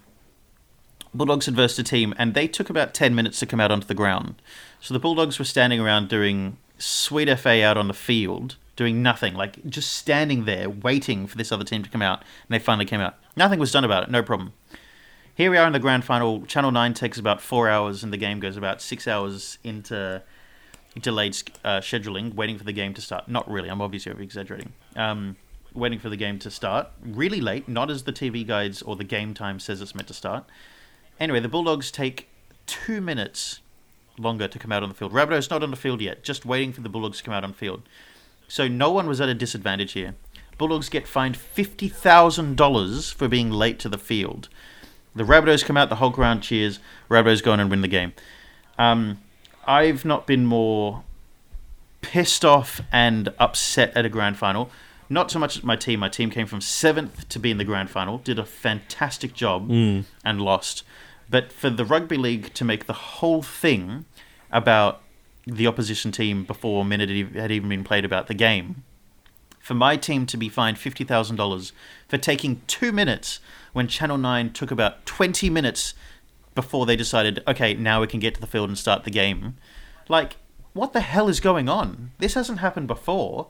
[1.14, 3.88] Bulldogs had versed a team, and they took about ten minutes to come out onto
[3.88, 4.42] the ground.
[4.82, 9.34] So the Bulldogs were standing around doing sweet FA out on the field, doing nothing,
[9.34, 12.86] like just standing there waiting for this other team to come out, and they finally
[12.86, 13.16] came out.
[13.36, 14.12] Nothing was done about it.
[14.12, 14.54] No problem.
[15.34, 16.46] Here we are in the grand final.
[16.46, 20.22] Channel Nine takes about four hours, and the game goes about six hours into
[21.00, 23.28] delayed uh, scheduling, waiting for the game to start.
[23.28, 23.70] Not really.
[23.70, 24.74] I'm obviously over exaggerating.
[24.96, 25.36] Um,
[25.74, 29.04] waiting for the game to start really late, not as the TV guides or the
[29.04, 30.46] game time says it's meant to start.
[31.20, 32.30] Anyway, the Bulldogs take
[32.66, 33.60] two minutes
[34.18, 35.12] longer to come out on the field.
[35.12, 37.54] Rabbitoh's not on the field yet, just waiting for the Bulldogs to come out on
[37.54, 37.84] field.
[38.48, 40.16] So no one was at a disadvantage here.
[40.58, 44.50] Bulldogs get fined fifty thousand dollars for being late to the field.
[45.16, 46.80] The Rabbitohs come out, the whole crowd cheers.
[47.10, 48.14] Rabbitohs go on and win the game.
[48.78, 49.20] Um,
[49.66, 51.04] I've not been more
[52.02, 54.70] pissed off and upset at a grand final.
[55.10, 56.00] Not so much at my team.
[56.00, 59.70] My team came from seventh to be in the grand final, did a fantastic job,
[60.24, 60.84] and lost.
[61.30, 64.06] But for the rugby league to make the whole thing
[64.52, 65.02] about
[65.46, 68.84] the opposition team before a minute had even been played about the game,
[69.60, 71.74] for my team to be fined fifty thousand dollars
[72.08, 73.40] for taking two minutes
[73.74, 75.94] when Channel Nine took about twenty minutes
[76.54, 79.56] before they decided, okay, now we can get to the field and start the game.
[80.08, 80.38] Like,
[80.74, 82.12] what the hell is going on?
[82.20, 83.48] This hasn't happened before.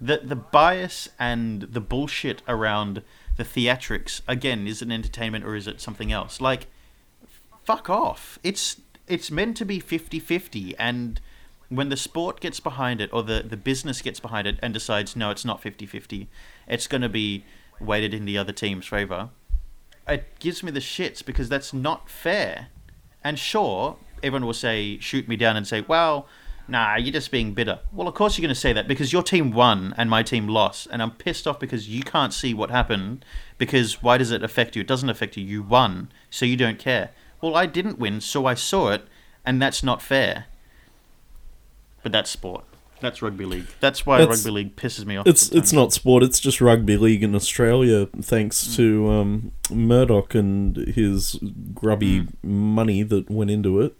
[0.00, 3.02] The the bias and the bullshit around
[3.36, 6.40] the theatrics again is it entertainment or is it something else?
[6.40, 6.68] Like,
[7.64, 8.38] fuck off.
[8.42, 11.20] It's it's meant to be 50-50 and
[11.68, 15.14] when the sport gets behind it or the, the business gets behind it and decides
[15.16, 16.26] no it's not 50-50
[16.66, 17.44] it's going to be
[17.80, 19.30] weighted in the other team's favor
[20.08, 22.68] it gives me the shits because that's not fair.
[23.22, 26.26] And sure everyone will say shoot me down and say well
[26.66, 27.80] nah you're just being bitter.
[27.92, 30.48] Well of course you're going to say that because your team won and my team
[30.48, 33.24] lost and i'm pissed off because you can't see what happened
[33.58, 34.80] because why does it affect you?
[34.80, 35.44] It doesn't affect you.
[35.44, 39.06] You won so you don't care well i didn't win so i saw it
[39.44, 40.46] and that's not fair
[42.02, 42.64] but that's sport
[43.00, 46.22] that's rugby league that's why It's- rugby league pisses me off It's it's not sport.
[46.24, 48.76] It's just rugby league in Australia, thanks Mm.
[48.76, 51.38] to um, Murdoch and his
[51.74, 52.32] grubby Mm.
[52.42, 53.94] money that went into it.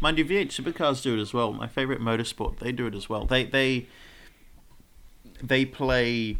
[0.00, 1.52] Mind you, V8 Supercars do it as well.
[1.52, 3.24] My favorite motorsport, they do it as well.
[3.24, 3.86] They they
[5.42, 6.38] they play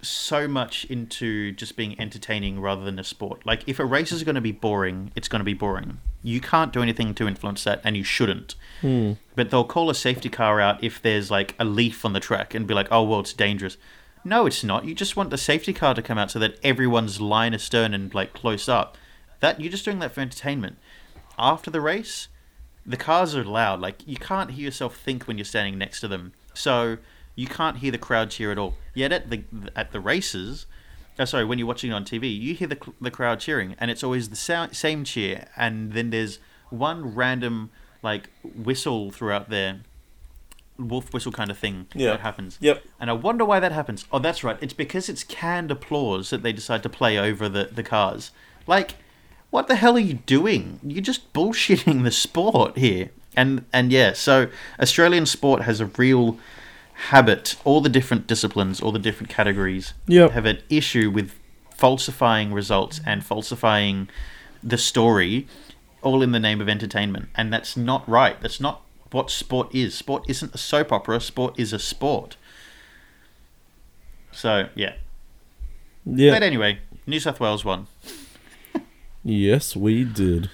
[0.00, 3.44] so much into just being entertaining rather than a sport.
[3.44, 5.98] Like if a race is going to be boring, it's going to be boring.
[6.22, 8.54] You can't do anything to influence that, and you shouldn't.
[8.80, 9.12] Hmm.
[9.34, 12.54] But they'll call a safety car out if there's like a leaf on the track
[12.54, 13.76] and be like, "Oh well, it's dangerous."
[14.24, 14.84] No, it's not.
[14.84, 18.12] You just want the safety car to come out so that everyone's line astern and
[18.14, 18.96] like close up.
[19.40, 20.78] That you're just doing that for entertainment.
[21.38, 22.28] After the race,
[22.84, 23.80] the cars are loud.
[23.80, 26.32] Like you can't hear yourself think when you're standing next to them.
[26.52, 26.98] So
[27.40, 28.74] you can't hear the crowd cheer at all.
[28.94, 29.38] Yet at the
[29.76, 30.66] at the races,
[31.18, 33.90] oh, sorry, when you're watching it on TV, you hear the the crowd cheering, and
[33.92, 35.46] it's always the sa- same cheer.
[35.56, 36.38] And then there's
[36.70, 37.70] one random
[38.02, 39.80] like whistle throughout there,
[40.78, 42.10] wolf whistle kind of thing Yeah.
[42.12, 42.58] that happens.
[42.60, 42.82] Yep.
[43.00, 44.04] And I wonder why that happens.
[44.12, 44.56] Oh, that's right.
[44.60, 48.30] It's because it's canned applause that they decide to play over the, the cars.
[48.66, 48.94] Like,
[49.50, 50.78] what the hell are you doing?
[50.84, 53.10] You're just bullshitting the sport here.
[53.36, 54.48] And and yeah, so
[54.80, 56.38] Australian sport has a real
[56.98, 57.56] habit.
[57.64, 60.32] All the different disciplines, all the different categories Yep.
[60.32, 61.32] have an issue with
[61.76, 64.08] falsifying results and falsifying
[64.62, 65.46] the story,
[66.02, 67.28] all in the name of entertainment.
[67.36, 68.40] And that's not right.
[68.40, 68.82] That's not
[69.12, 69.94] what sport is.
[69.94, 71.20] Sport isn't a soap opera.
[71.20, 72.36] Sport is a sport.
[74.32, 74.94] So yeah.
[76.04, 76.32] Yeah.
[76.32, 77.86] But anyway, New South Wales won.
[79.22, 80.50] Yes, we did.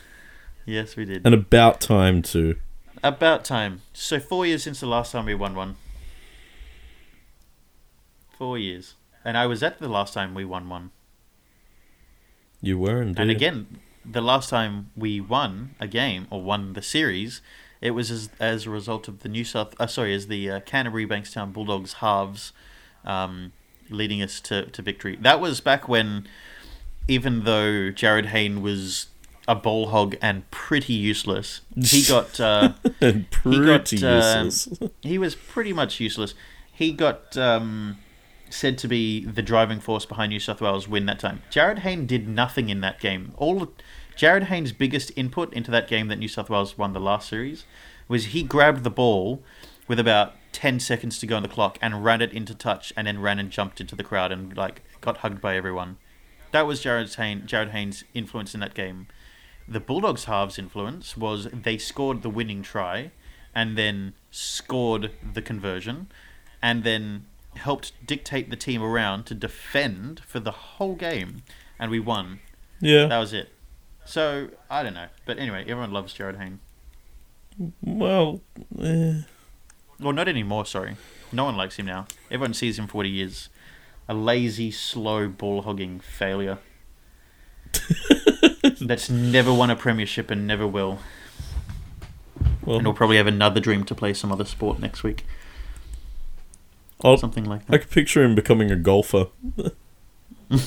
[0.66, 1.24] Yes, we did.
[1.24, 2.56] And about time too.
[3.02, 3.82] About time.
[3.92, 5.76] So four years since the last time we won one.
[8.38, 8.94] Four years,
[9.24, 10.90] and I was at the last time we won one.
[12.60, 13.20] You were indeed.
[13.20, 17.40] And again, the last time we won a game or won the series,
[17.80, 20.60] it was as, as a result of the New South, uh, sorry, as the uh,
[20.60, 22.52] Canterbury Bankstown Bulldogs halves,
[23.04, 23.52] um,
[23.90, 25.16] leading us to, to victory.
[25.20, 26.26] That was back when,
[27.06, 29.08] even though Jarryd Hayne was
[29.46, 34.90] a ball hog and pretty useless, he got uh, and he got pretty uh, useless.
[35.02, 36.34] he was pretty much useless.
[36.72, 37.98] He got um,
[38.54, 41.42] said to be the driving force behind New South Wales' win that time.
[41.50, 43.32] Jarryd Hayne did nothing in that game.
[43.36, 43.72] All
[44.16, 47.64] Jarryd Hayne's biggest input into that game that New South Wales won the last series
[48.06, 49.42] was he grabbed the ball
[49.88, 53.06] with about ten seconds to go on the clock and ran it into touch, and
[53.06, 55.96] then ran and jumped into the crowd and like got hugged by everyone.
[56.52, 59.08] That was Jarryd Hayne, Jarryd Hayne's influence in that game.
[59.66, 63.10] The Bulldogs' halves influence was they scored the winning try,
[63.54, 66.06] and then scored the conversion,
[66.62, 71.42] and then helped dictate the team around to defend for the whole game,
[71.78, 72.40] and we won.
[72.80, 73.06] Yeah.
[73.06, 73.50] That was it.
[74.04, 76.60] So I don't know, but anyway, everyone loves Jarryd Hayne.
[77.82, 78.40] Well,
[78.80, 79.22] eh.
[80.00, 80.66] Well, not anymore.
[80.66, 80.96] Sorry,
[81.32, 82.06] no one likes him now.
[82.30, 83.48] Everyone sees him for what he is.
[84.08, 86.58] A lazy, slow, ball hogging failure.
[88.80, 90.98] That's never won a premiership and never will.
[92.64, 95.24] well, And he'll probably have another dream to play some other sport next week.
[97.04, 99.26] I'll, Something like I could picture him becoming a golfer.
[100.48, 100.58] yeah,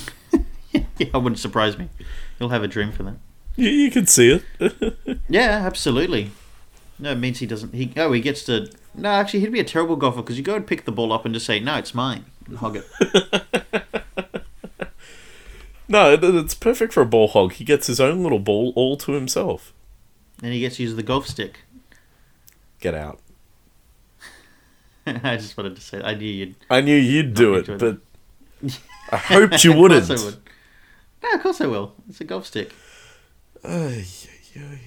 [0.99, 1.89] that wouldn't surprise me.
[2.37, 3.15] He'll have a dream for that.
[3.55, 5.17] You, you could see it.
[5.29, 6.31] Yeah, absolutely.
[6.99, 7.73] No, it means he doesn't.
[7.73, 8.71] He oh, he gets to.
[8.95, 11.25] No, actually, he'd be a terrible golfer because you go and pick the ball up
[11.25, 12.85] and just say, "No, it's mine," and hog it.
[15.87, 17.53] no, it, it's perfect for a ball hog.
[17.53, 19.73] He gets his own little ball all to himself.
[20.41, 21.59] and he gets to use the golf stick.
[22.79, 23.19] Get out.
[25.23, 26.55] I just wanted to say, I knew you'd.
[26.69, 27.97] I knew you'd do it, but
[29.11, 30.07] I hoped you wouldn't.
[30.07, 30.37] course I would.
[31.23, 31.95] No, of course I will.
[32.09, 32.71] It's a golf stick.
[33.63, 34.05] Ay,
[34.55, 34.79] ay, ay.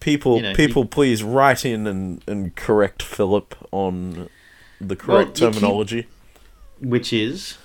[0.00, 4.28] People, You know, people, please write in and, and correct Philip on
[4.80, 6.06] the correct you keep- terminology.
[6.80, 7.58] Which is.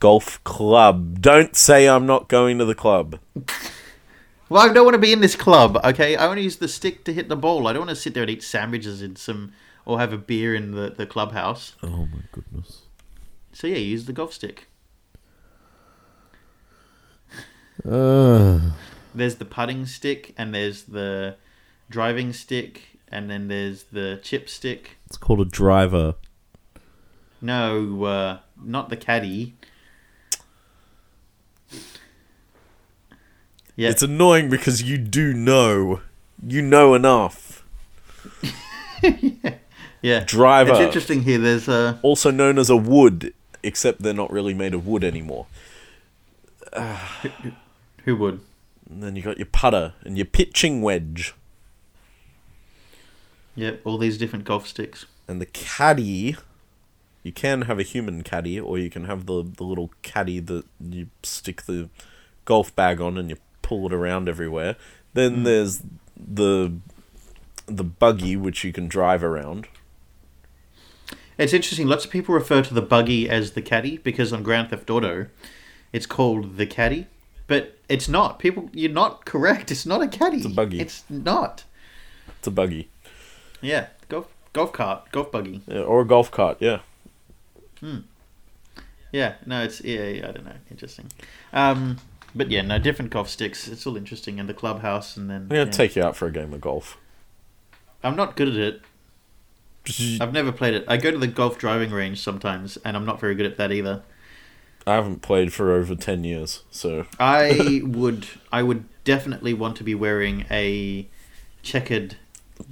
[0.00, 1.20] Golf club.
[1.20, 3.18] Don't say I'm not going to the club.
[4.48, 6.16] Well, I don't want to be in this club, okay?
[6.16, 7.66] I want to use the stick to hit the ball.
[7.66, 9.52] I don't want to sit there and eat sandwiches in some.
[9.86, 11.74] Or have a beer in the, the clubhouse.
[11.82, 12.82] Oh my goodness.
[13.52, 14.66] So, yeah, use the golf stick.
[17.88, 18.60] Uh,
[19.14, 21.36] There's the putting stick, and there's the
[21.90, 24.96] driving stick, and then there's the chip stick.
[25.06, 26.14] it's called a driver.
[27.40, 29.54] No, uh, not the caddy.
[33.76, 36.00] Yeah, It's annoying because you do know.
[36.46, 37.64] You know enough.
[39.02, 39.54] yeah.
[40.26, 40.70] Driver.
[40.72, 41.38] It's interesting here.
[41.38, 45.46] There's uh, Also known as a wood, except they're not really made of wood anymore.
[48.04, 48.40] who would?
[48.88, 51.34] And then you got your putter and your pitching wedge.
[53.56, 55.06] Yep, all these different golf sticks.
[55.26, 56.36] And the caddy.
[57.22, 60.66] You can have a human caddy, or you can have the, the little caddy that
[60.78, 61.88] you stick the
[62.44, 64.76] golf bag on and you pull it around everywhere.
[65.14, 65.82] Then there's
[66.16, 66.74] the
[67.66, 69.68] the buggy which you can drive around.
[71.36, 71.86] It's interesting.
[71.88, 75.26] Lots of people refer to the buggy as the caddy because on Grand Theft Auto,
[75.92, 77.06] it's called the caddy,
[77.46, 78.38] but it's not.
[78.38, 79.70] People, you're not correct.
[79.70, 80.38] It's not a caddy.
[80.38, 80.80] It's a buggy.
[80.80, 81.64] It's not.
[82.38, 82.88] It's a buggy.
[83.60, 85.62] Yeah, golf golf cart, golf buggy.
[85.66, 86.80] Yeah, or a golf cart, yeah.
[87.80, 87.98] Hmm.
[89.12, 91.10] Yeah, no, it's yeah, yeah I don't know, interesting.
[91.52, 91.98] Um,
[92.34, 93.68] but yeah, no, different golf sticks.
[93.68, 96.26] It's all interesting, and the clubhouse, and then I'm going to take you out for
[96.26, 96.98] a game of golf.
[98.02, 98.82] I'm not good at it.
[100.20, 100.84] I've never played it.
[100.88, 103.72] I go to the golf driving range sometimes, and I'm not very good at that
[103.72, 104.02] either.
[104.86, 107.06] I haven't played for over 10 years, so.
[107.18, 111.06] I would, I would definitely want to be wearing a
[111.62, 112.16] checkered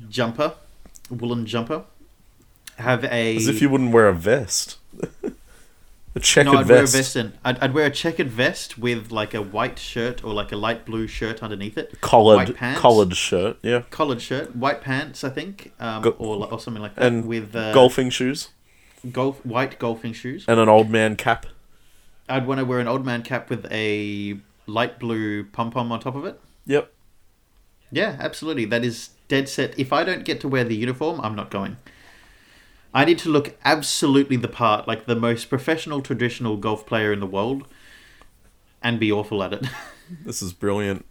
[0.08, 0.54] jumper,
[1.10, 1.84] woolen jumper.
[2.76, 4.78] Have a As if you wouldn't wear a vest.
[6.14, 6.94] a checkered no, I'd wear a vest.
[6.94, 7.32] vest in.
[7.44, 10.84] I'd, I'd wear a checkered vest with like a white shirt or like a light
[10.84, 12.00] blue shirt underneath it.
[12.00, 13.82] Collared, collared shirt, yeah.
[13.90, 17.56] collared shirt, white pants, I think, um, Go- or or something like that, And with
[17.56, 18.50] uh, golfing shoes.
[19.10, 20.44] golf white golfing shoes.
[20.46, 21.46] And an old man cap.
[22.28, 26.00] I'd want to wear an old man cap with a light blue pom pom on
[26.00, 26.38] top of it.
[26.66, 26.92] Yep.
[27.90, 28.64] Yeah, absolutely.
[28.66, 29.78] That is dead set.
[29.78, 31.76] If I don't get to wear the uniform, I'm not going.
[32.94, 37.20] I need to look absolutely the part, like the most professional, traditional golf player in
[37.20, 37.66] the world,
[38.82, 39.66] and be awful at it.
[40.26, 41.06] This is brilliant.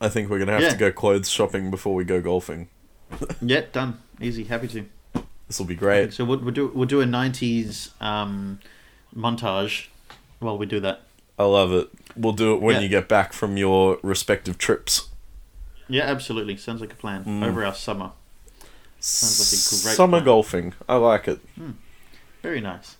[0.00, 0.70] I think we're going to have Yeah.
[0.70, 2.68] to go clothes shopping before we go golfing.
[3.42, 3.98] yeah, done.
[4.18, 4.44] Easy.
[4.44, 4.86] Happy to.
[5.46, 6.14] This will be great.
[6.14, 8.60] So we'll, we'll do we'll do a '90s um,
[9.14, 9.88] montage
[10.38, 11.02] while we do that.
[11.38, 11.90] I love it.
[12.16, 12.80] We'll do it when Yeah.
[12.82, 15.10] you get back from your respective trips.
[15.86, 16.56] Yeah, absolutely.
[16.56, 17.44] Sounds like a plan.
[17.44, 18.12] Over our summer.
[19.06, 19.38] Sounds
[19.72, 20.24] like a great Summer plan.
[20.24, 20.74] golfing.
[20.88, 21.38] I like it.
[22.42, 22.96] Very nice.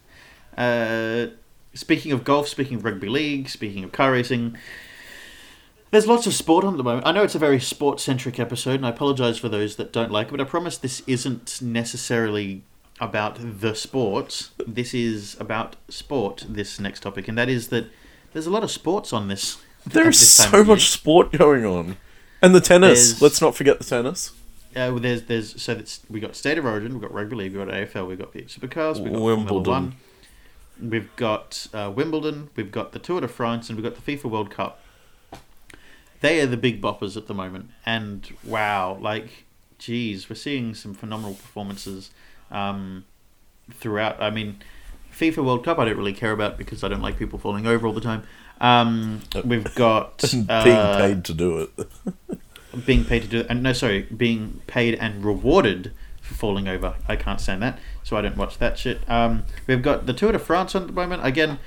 [0.57, 1.29] Uh,
[1.75, 4.57] speaking of golf, speaking of rugby league, speaking of car racing,
[5.91, 7.07] there's lots of sport on at the moment.
[7.07, 10.11] I know it's a very sport centric episode, and I apologise for those that don't
[10.13, 12.63] like it, but I promise this isn't necessarily
[13.01, 14.51] about the sports.
[14.67, 17.87] This is about sport, this next topic, and that is that
[18.33, 19.59] there's a lot of sports on this.
[19.87, 21.97] There's this so much sport going on.
[22.43, 22.99] And the tennis.
[23.11, 24.33] There's- Let's not forget the tennis.
[24.77, 27.57] Uh, well, there's there's so that's we got state of origin, we've got rugby league,
[27.57, 29.73] we've got AFL, we've got the supercars, we've got Wimbledon.
[29.73, 29.97] One,
[30.79, 34.31] we've got uh, Wimbledon, we've got the Tour de France, and we've got the FIFA
[34.31, 34.83] World Cup.
[36.21, 39.47] They are the big boppers at the moment, and wow, like,
[39.79, 42.11] geez, we're seeing some phenomenal performances
[42.51, 43.07] um,
[43.73, 44.21] throughout.
[44.21, 44.59] I mean,
[45.11, 47.87] FIFA World Cup, I don't really care about because I don't like people falling over
[47.87, 48.25] all the time.
[48.61, 51.89] Um, we've got Being uh, paid to do it.
[52.85, 56.97] being paid to do and no sorry being paid and rewarded for falling over.
[57.09, 59.01] I can't stand that so i don't watch that shit.
[59.09, 61.25] Um, we've got the tour de france on at the moment.
[61.25, 61.59] Again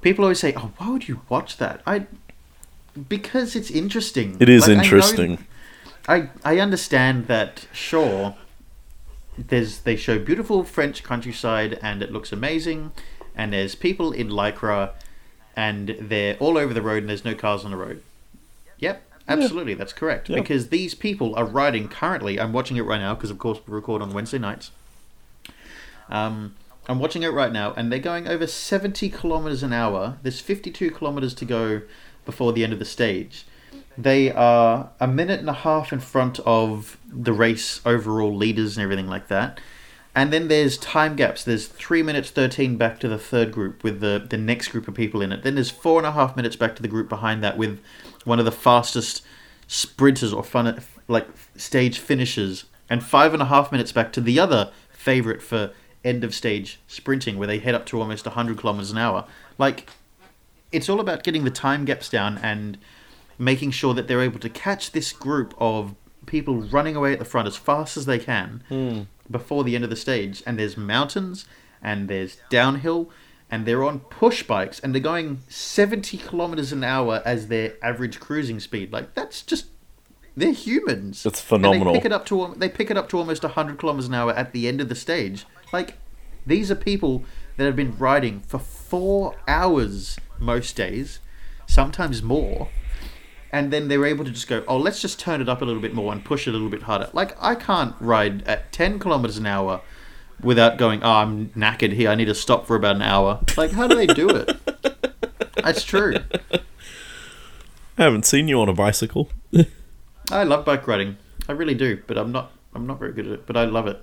[0.00, 1.82] people always say oh why would you watch that?
[1.86, 2.06] I
[3.08, 4.36] because it's interesting.
[4.40, 5.46] It is Like, I know- interesting.
[6.06, 8.36] I, I understand that sure
[9.38, 12.92] there's they show beautiful French countryside and it looks amazing
[13.34, 14.90] and there's people in lycra
[15.56, 18.02] and they're all over the road and there's no cars on the road.
[18.78, 20.28] Yep, absolutely, that's correct.
[20.28, 20.42] Yep.
[20.42, 22.38] Because these people are riding currently.
[22.40, 24.70] I'm watching it right now because of course we record on Wednesday nights.
[26.08, 26.54] Um,
[26.86, 30.18] I'm watching it right now, and they're going over 70 kilometers an hour.
[30.22, 31.82] There's 52 kilometers to go
[32.26, 33.46] before the end of the stage.
[33.96, 38.82] They are a minute and a half in front of the race overall leaders and
[38.82, 39.60] everything like that.
[40.16, 41.42] And then there's time gaps.
[41.42, 44.94] There's three minutes thirteen back to the third group with the the next group of
[44.94, 45.42] people in it.
[45.42, 47.80] Then there's four and a half minutes back to the group behind that with
[48.24, 49.22] one of the fastest
[49.66, 54.38] sprinters or fun like stage finishers, and five and a half minutes back to the
[54.38, 55.72] other favorite for
[56.04, 59.26] end of stage sprinting, where they head up to almost hundred kilometers an hour.
[59.58, 59.88] Like,
[60.72, 62.78] it's all about getting the time gaps down and
[63.38, 65.94] making sure that they're able to catch this group of
[66.26, 69.02] people running away at the front as fast as they can hmm.
[69.30, 70.42] before the end of the stage.
[70.46, 71.46] And there's mountains
[71.82, 73.10] and there's downhill
[73.50, 78.20] and they're on push bikes and they're going 70 kilometers an hour as their average
[78.20, 78.92] cruising speed.
[78.92, 79.66] Like that's just
[80.36, 81.24] they're humans.
[81.24, 81.92] It's And phenomenal.
[81.92, 84.32] they pick it up to they pick it up to almost 100 kilometers an hour
[84.32, 85.46] at the end of the stage.
[85.72, 85.94] Like
[86.46, 87.24] these are people
[87.56, 91.20] that have been riding for 4 hours most days,
[91.66, 92.68] sometimes more
[93.52, 95.80] and then they're able to just go, oh, let's just turn it up a little
[95.80, 97.08] bit more and push it a little bit harder.
[97.12, 99.80] Like I can't ride at ten kilometers an hour
[100.42, 102.10] without going, oh, I'm knackered here.
[102.10, 103.40] I need to stop for about an hour.
[103.56, 104.56] Like, how do they do it?
[105.62, 106.16] That's true.
[107.96, 109.30] I haven't seen you on a bicycle.
[110.30, 111.16] I love bike riding.
[111.48, 112.52] I really do, but I'm not.
[112.74, 114.00] I'm not very good at it, but I love it.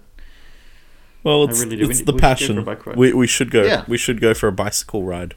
[1.24, 1.88] Well, it's, really do.
[1.88, 2.64] We the we should go for a passion.
[2.64, 2.96] bike ride.
[2.96, 3.64] We, we should go.
[3.64, 3.84] Yeah.
[3.88, 5.36] We should go for a bicycle ride.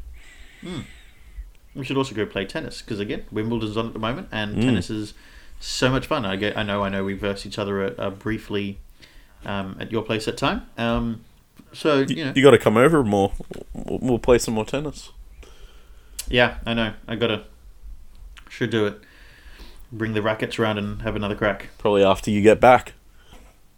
[1.74, 4.62] We should also go play tennis because again, Wimbledon's on at the moment, and Mm.
[4.62, 5.14] tennis is
[5.58, 6.24] so much fun.
[6.24, 6.56] I get.
[6.56, 6.82] I know.
[6.84, 7.02] I know.
[7.04, 8.78] We versed each other uh, briefly
[9.44, 10.66] um, at your place at time.
[10.78, 11.24] Um,
[11.72, 13.32] So you know, You got to come over more.
[13.72, 15.10] We'll, we'll play some more tennis.
[16.28, 16.92] yeah, I know.
[17.08, 17.44] I gotta
[18.48, 19.00] should do it.
[19.92, 21.68] Bring the rackets around and have another crack.
[21.78, 22.92] Probably after you get back.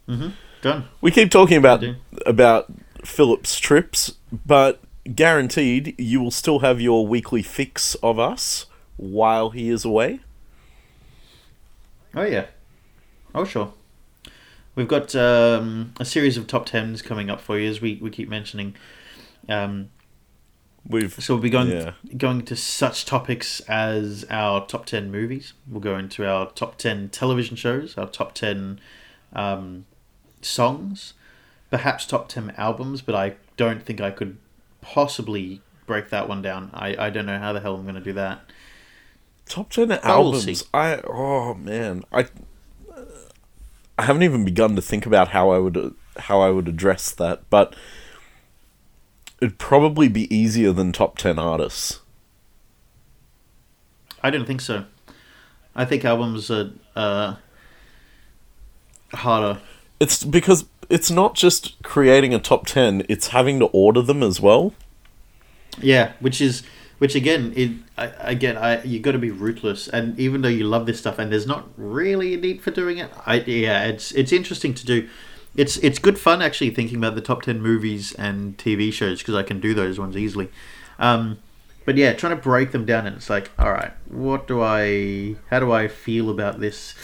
[0.09, 0.29] Mm-hmm.
[0.63, 0.85] Done.
[1.01, 1.85] We keep talking about
[2.25, 2.67] about
[3.05, 4.15] Philip's trips,
[4.47, 4.81] but
[5.15, 10.21] guaranteed you will still have your weekly fix of us while he is away.
[12.15, 12.47] Oh yeah.
[13.35, 13.73] Oh sure.
[14.77, 18.11] We've got um, a series of top tens coming up for you, as we, we
[18.11, 18.77] keep mentioning.
[19.49, 19.89] Um,
[20.89, 21.93] We've so we'll be going Yeah.
[22.17, 25.53] going to such topics as our top ten movies.
[25.67, 28.79] We'll go into our top ten television shows, our top ten
[29.33, 29.87] um,
[30.43, 31.15] songs,
[31.71, 33.03] perhaps top ten albums.
[33.03, 34.37] But I don't think I could
[34.81, 36.71] possibly break that one down.
[36.73, 38.43] I, I don't know how the hell I'm going to do that.
[39.49, 40.65] top ten we'll albums.
[40.73, 42.27] I oh man, I
[43.99, 47.49] I haven't even begun to think about how I would how I would address that,
[47.51, 47.75] but
[49.41, 52.01] it'd probably be easier than top ten artists.
[54.23, 54.85] I don't think so.
[55.75, 57.37] I think albums are uh,
[59.13, 59.61] harder.
[60.01, 64.41] It's because it's not just creating a top 10, it's having to order them as
[64.41, 64.73] well.
[65.79, 66.63] Yeah, which is
[66.99, 69.89] which again, it I, again, I you got to be ruthless.
[69.89, 72.99] And even though you love this stuff, and there's not really a need for doing
[72.99, 75.09] it, I yeah, it's it's interesting to do.
[75.55, 79.35] It's it's good fun actually thinking about the top ten movies and TV shows because
[79.35, 80.49] I can do those ones easily.
[80.99, 81.39] Um,
[81.85, 85.37] but yeah, trying to break them down, and it's like, all right, what do I?
[85.51, 86.95] How do I feel about this?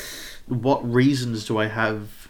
[0.46, 2.28] What reasons do I have?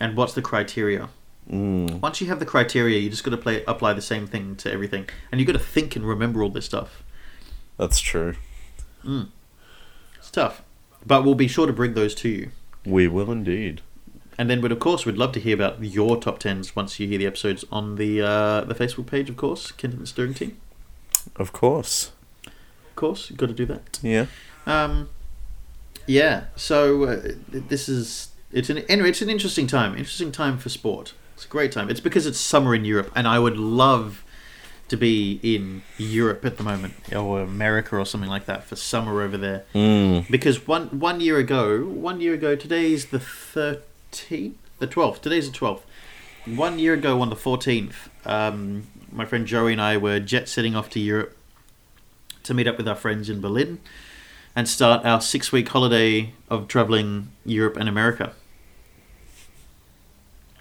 [0.00, 1.08] And what's the criteria?
[1.50, 2.00] Mm.
[2.00, 4.72] Once you have the criteria, you just got to play apply the same thing to
[4.72, 7.02] everything, and you got to think and remember all this stuff.
[7.76, 8.36] That's true.
[10.16, 10.62] It's tough,
[11.04, 12.50] but we'll be sure to bring those to you.
[12.86, 13.82] We will indeed.
[14.36, 17.06] And then, but of course, we'd love to hear about your top tens once you
[17.06, 19.28] hear the episodes on the uh, the Facebook page.
[19.28, 20.56] Of course, Kenton Steering Team.
[21.36, 22.12] Of course.
[22.46, 23.98] Of course, you've got to do that.
[24.02, 24.26] Yeah.
[24.66, 25.10] Um,
[26.06, 26.44] yeah.
[26.56, 29.10] So uh, this is it's an anyway.
[29.10, 29.92] It's an interesting time.
[29.92, 31.12] Interesting time for sport.
[31.34, 31.90] It's a great time.
[31.90, 34.24] It's because it's summer in Europe, and I would love
[34.88, 39.22] to be in Europe at the moment, or America, or something like that for summer
[39.22, 39.64] over there.
[39.74, 40.30] Mm.
[40.30, 45.22] Because one one year ago, one year ago, today's the thirteenth, the twelfth.
[45.22, 45.86] Today's the twelfth.
[46.46, 50.76] One year ago, on the fourteenth, um, my friend Joey and I were jet setting
[50.76, 51.36] off to Europe
[52.42, 53.80] to meet up with our friends in Berlin
[54.54, 58.34] and start our six week holiday of traveling Europe and America.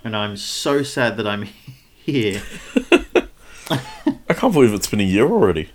[0.04, 1.43] And I'm so sad that I'm
[1.95, 2.41] here.
[3.70, 5.70] I can't believe it's been a year already.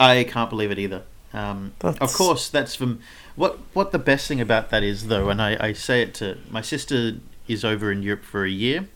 [0.00, 1.02] I can't believe it either.
[1.32, 3.00] Um, of course, that's from
[3.36, 3.58] what.
[3.74, 6.62] What the best thing about that is, though, and I, I say it to my
[6.62, 8.88] sister is over in Europe for a year.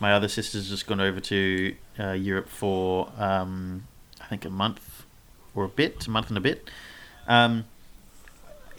[0.00, 3.84] My other sister's just gone over to uh, Europe for um,
[4.20, 5.06] I think a month
[5.54, 6.70] or a bit, a month and a bit.
[7.26, 7.64] Um,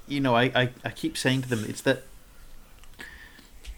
[0.08, 2.04] you know, I, I, I keep saying to them, it's that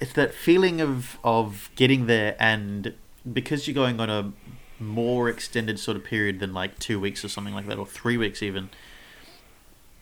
[0.02, 2.94] it's that feeling of of getting there, and
[3.32, 4.34] because you're going on a
[4.82, 8.18] more extended sort of period than like two weeks or something like that, or three
[8.18, 8.70] weeks even.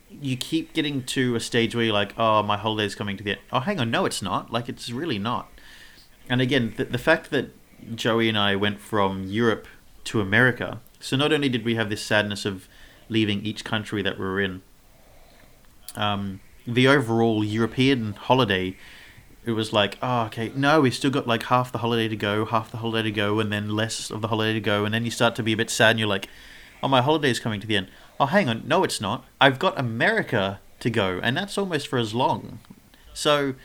[0.10, 3.32] You keep getting to a stage where you're like, "Oh, my holiday's coming to the
[3.32, 4.52] end." Oh, hang on, no, it's not.
[4.52, 5.52] Like, it's really not.
[6.28, 7.52] And again, the, the fact that
[7.96, 9.68] Joey and I went from Europe
[10.06, 12.68] to America, so not only did we have this sadness of
[13.08, 14.64] leaving each country that we were in,
[15.96, 18.76] um, the overall European holiday,
[19.46, 22.46] it was like, oh, okay, no, we've still got like half the holiday to go,
[22.46, 25.06] half the holiday to go, and then less of the holiday to go, and then
[25.06, 26.28] you start to be a bit sad, and you're like,
[26.84, 27.88] oh, my holiday's coming to the end.
[28.20, 29.26] Oh, hang on, no, it's not.
[29.40, 32.60] I've got America to go, and that's almost for as long.
[33.14, 33.56] So,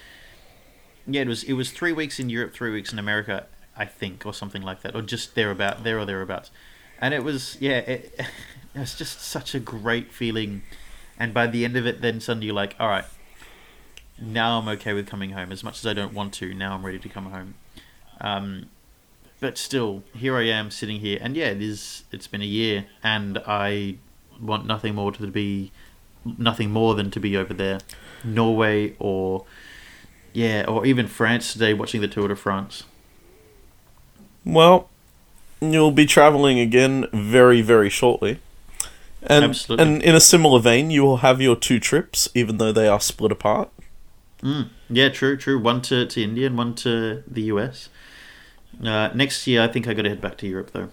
[1.06, 3.46] yeah, it was it was three weeks in Europe, three weeks in America,
[3.76, 6.50] I think, or something like that, or just thereabout, there or thereabouts.
[7.00, 8.14] And it was, yeah, it,
[8.74, 10.62] it was just such a great feeling.
[11.18, 13.04] And by the end of it, then suddenly you're like, all right,
[14.20, 15.52] now I'm okay with coming home.
[15.52, 17.54] As much as I don't want to, now I'm ready to come home.
[18.20, 18.66] Um,
[19.40, 22.04] but still, here I am sitting here, and yeah, it is.
[22.12, 23.96] It's been a year, and I
[24.40, 25.72] want nothing more to be,
[26.24, 27.80] nothing more than to be over there,
[28.22, 29.44] Norway or,
[30.32, 32.84] yeah, or even France today, watching the Tour de France.
[34.44, 34.88] Well,
[35.60, 38.40] you'll be traveling again very, very shortly.
[39.22, 39.86] And, Absolutely.
[39.86, 43.00] and in a similar vein, you will have your two trips, even though they are
[43.00, 43.70] split apart.
[44.44, 44.68] Mm.
[44.90, 45.58] Yeah, true, true.
[45.58, 47.88] One to, to India and one to the US.
[48.82, 50.90] Uh, next year, I think I got to head back to Europe though.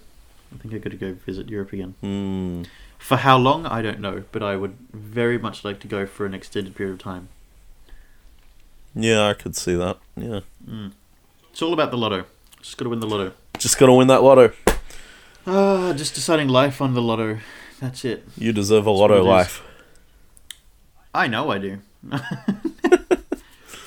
[0.53, 1.95] I think I got to go visit Europe again.
[2.01, 2.63] Hmm.
[2.97, 6.25] For how long, I don't know, but I would very much like to go for
[6.25, 7.29] an extended period of time.
[8.93, 9.97] Yeah, I could see that.
[10.15, 10.41] Yeah.
[11.51, 12.25] It's all about the lotto.
[12.61, 13.33] Just got to win the lotto.
[13.61, 14.53] Just gotta win that lotto.
[15.45, 17.37] Ah, just deciding life on the lotto.
[17.79, 18.27] That's it.
[18.35, 19.61] You deserve a what lotto life.
[21.13, 21.79] I know I do.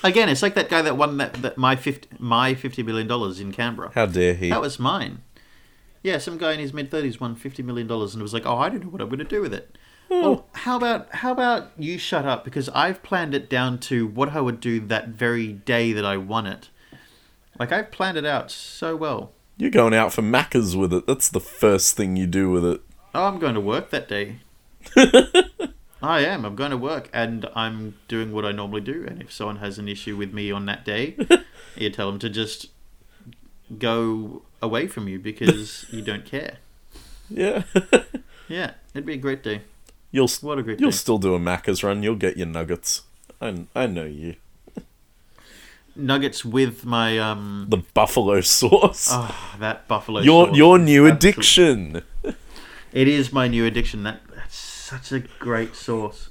[0.05, 3.41] Again, it's like that guy that won that, that my fifty my fifty million dollars
[3.41, 3.91] in Canberra.
[3.95, 4.51] How dare he?
[4.51, 5.23] That was mine.
[6.03, 8.59] Yeah, some guy in his mid thirties won fifty million dollars and was like, "Oh,
[8.59, 9.79] I don't know what I'm going to do with it."
[10.11, 10.21] Hmm.
[10.21, 14.29] Well, how about how about you shut up because I've planned it down to what
[14.29, 16.69] I would do that very day that I won it.
[17.59, 19.33] Like I've planned it out so well.
[19.57, 21.07] You're going out for Macca's with it.
[21.07, 22.83] That's the first thing you do with it.
[23.15, 24.41] Oh, I'm going to work that day.
[26.05, 26.45] I am.
[26.45, 29.05] I'm going to work, and I'm doing what I normally do.
[29.07, 31.17] And if someone has an issue with me on that day,
[31.77, 32.67] you tell them to just
[33.79, 36.59] go away from you because you don't care.
[37.29, 37.63] Yeah.
[38.47, 39.63] Yeah, it'd be a great day.
[40.13, 40.97] you'll What a great you'll day.
[40.97, 42.03] still do a Macca's run.
[42.03, 43.01] You'll get your nuggets.
[43.41, 44.35] I I know you.
[45.97, 49.09] Nuggets with my um, The buffalo sauce.
[49.11, 50.21] oh, that buffalo.
[50.21, 52.03] your sauce your new addiction.
[52.93, 54.03] It is my new addiction.
[54.03, 54.21] That
[54.85, 56.29] such a great source.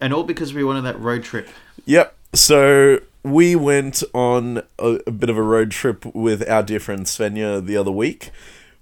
[0.00, 1.48] and all because we wanted that road trip.
[1.86, 2.14] Yep.
[2.34, 7.06] So we went on a, a bit of a road trip with our dear friend
[7.06, 8.30] Svenja the other week.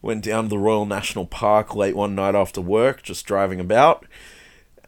[0.01, 4.07] Went down to the Royal National Park late one night after work, just driving about.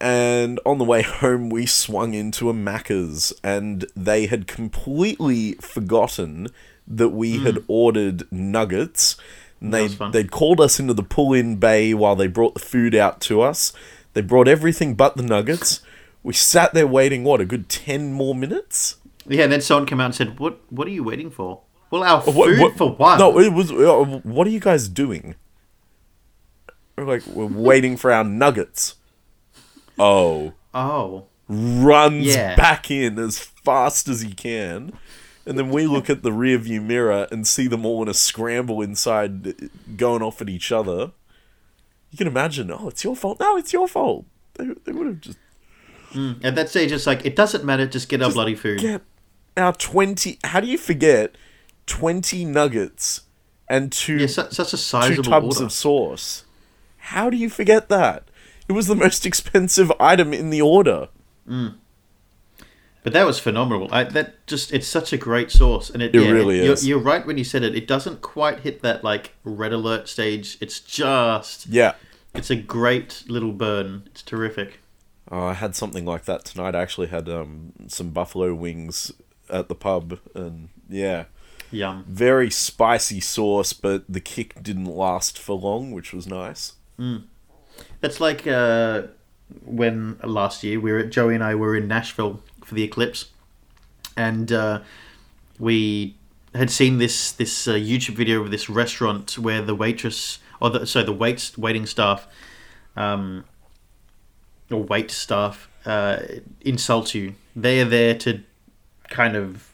[0.00, 6.48] And on the way home, we swung into a Macca's, and they had completely forgotten
[6.88, 7.64] that we had mm.
[7.68, 9.16] ordered nuggets.
[9.64, 13.20] And they they'd called us into the pull-in bay while they brought the food out
[13.22, 13.72] to us.
[14.12, 15.80] They brought everything but the nuggets.
[16.22, 18.96] We sat there waiting what a good ten more minutes.
[19.26, 20.60] Yeah, and then someone came out and said, "What?
[20.70, 23.18] What are you waiting for?" Well, our food What- what- for one.
[23.18, 23.70] No, it was.
[23.72, 25.34] Uh, what are you guys doing?
[26.96, 28.96] We're like we're waiting for our nuggets.
[29.98, 32.54] Oh, oh, runs Yeah.
[32.56, 34.92] back in as fast as he can,
[35.46, 38.14] and then we look at the rear view mirror and see them all in a
[38.14, 39.54] scramble inside,
[39.96, 41.12] going off at each other.
[42.10, 42.70] You can imagine.
[42.70, 43.40] Oh, it's your fault.
[43.40, 44.24] No, it's your fault.
[44.54, 45.38] They, they would have just
[46.12, 47.86] mm, at that stage, it's like it doesn't matter.
[47.86, 48.80] Just get our bloody food.
[48.80, 49.02] get
[49.56, 50.38] our twenty.
[50.44, 51.36] How do you forget
[51.86, 53.22] twenty nuggets
[53.68, 55.66] and two yeah, su- such a two sizable tubs order.
[55.66, 56.44] of sauce?
[56.98, 58.28] How do you forget that?
[58.68, 61.08] It was the most expensive item in the order.
[61.48, 61.74] Mm.
[63.04, 63.88] But that was phenomenal.
[63.92, 66.88] I, that just it's such a great sauce, and it, It yeah, really you're, is.
[66.88, 67.76] You're right when you said it.
[67.76, 70.56] It doesn't quite hit that like red alert stage.
[70.60, 71.94] It's just Yeah.
[72.34, 74.04] it's a great little burn.
[74.06, 74.80] It's terrific.
[75.30, 76.74] Oh, I had something like that tonight.
[76.74, 79.12] I actually had um, some buffalo wings
[79.50, 81.24] at the pub, and yeah,
[81.70, 82.04] Yum.
[82.08, 86.74] very spicy sauce, but the kick didn't last for long, which was nice.
[88.00, 89.02] That's like uh,
[89.64, 93.30] when last year we were Joey and I were in Nashville for the eclipse,
[94.16, 94.80] and uh,
[95.58, 96.16] we
[96.54, 100.86] had seen this this uh, YouTube video of this restaurant where the waitress or the,
[100.86, 102.26] so the wait waiting staff,
[102.96, 103.44] um,
[104.70, 106.18] or wait staff uh,
[106.60, 107.34] insult you.
[107.54, 108.42] They are there to
[109.10, 109.72] kind of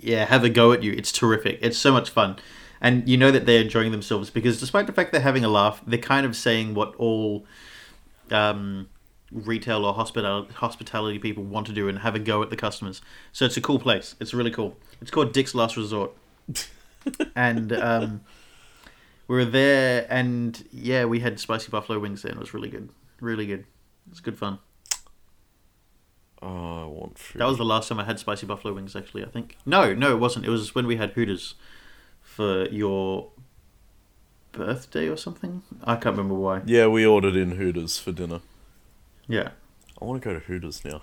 [0.00, 0.92] yeah have a go at you.
[0.92, 1.58] It's terrific.
[1.62, 2.36] It's so much fun.
[2.80, 5.82] And you know that they're enjoying themselves because, despite the fact they're having a laugh,
[5.84, 7.44] they're kind of saying what all
[8.30, 8.88] um,
[9.30, 13.00] retail or hospital hospitality people want to do and have a go at the customers.
[13.32, 14.14] So it's a cool place.
[14.20, 14.76] It's really cool.
[15.00, 16.12] It's called Dick's Last Resort,
[17.36, 18.22] and um,
[19.26, 22.70] we were there, and yeah, we had spicy buffalo wings there, and it was really
[22.70, 22.88] good,
[23.20, 23.60] really good.
[23.60, 24.58] It was good fun.
[26.40, 27.40] Oh, I want food.
[27.40, 28.94] That was the last time I had spicy buffalo wings.
[28.96, 30.46] Actually, I think no, no, it wasn't.
[30.46, 31.54] It was when we had Hooters
[32.22, 33.30] for your
[34.52, 35.62] birthday or something.
[35.84, 36.62] I can't remember why.
[36.64, 38.40] yeah, we ordered in Hooters for dinner.
[39.28, 39.50] Yeah.
[40.00, 41.02] I want to go to Hooters now.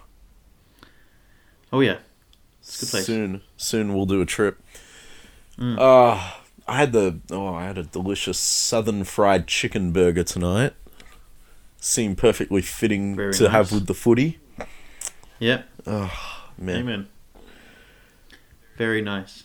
[1.71, 1.97] Oh yeah.
[2.59, 3.05] It's a good place.
[3.05, 4.61] Soon, soon we'll do a trip.
[5.57, 5.77] Mm.
[5.79, 6.33] Uh,
[6.67, 10.73] I had the oh, I had a delicious southern fried chicken burger tonight.
[11.77, 14.39] Seemed perfectly fitting Very to have with the footy.
[15.37, 15.63] Yeah.
[15.85, 16.11] Oh,
[16.57, 17.07] man, Amen.
[18.77, 19.43] Very nice.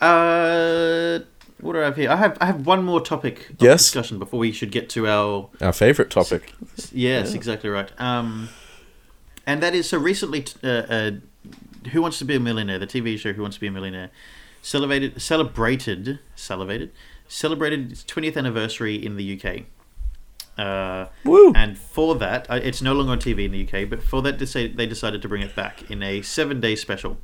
[0.00, 1.20] Uh,
[1.60, 2.10] what do I have here?
[2.10, 3.82] I have I have one more topic of Yes.
[3.84, 6.52] discussion before we should get to our our favorite topic.
[6.92, 7.34] yes, Yeah.
[7.34, 7.90] exactly right.
[7.98, 8.48] Um,
[9.46, 10.42] and that is so recently.
[10.42, 11.10] t- Uh, uh,
[11.92, 12.78] Who wants to be a millionaire?
[12.78, 14.10] The TV show Who wants to be a millionaire
[14.62, 16.90] celebrated celebrated celebrated
[17.28, 19.64] celebrated its twentieth anniversary in the UK.
[20.58, 21.52] Uh, Woo!
[21.54, 24.38] and for that, uh, it's no longer on TV in the UK, but for that,
[24.40, 27.16] they decided to bring it back in a seven day special.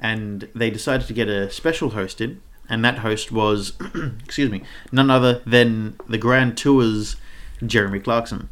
[0.00, 3.72] And they decided to get a special host in, and that host was,
[4.24, 4.62] excuse me,
[4.92, 7.16] none other than the Grand Tour's
[7.64, 8.48] Jeremy Clarkson.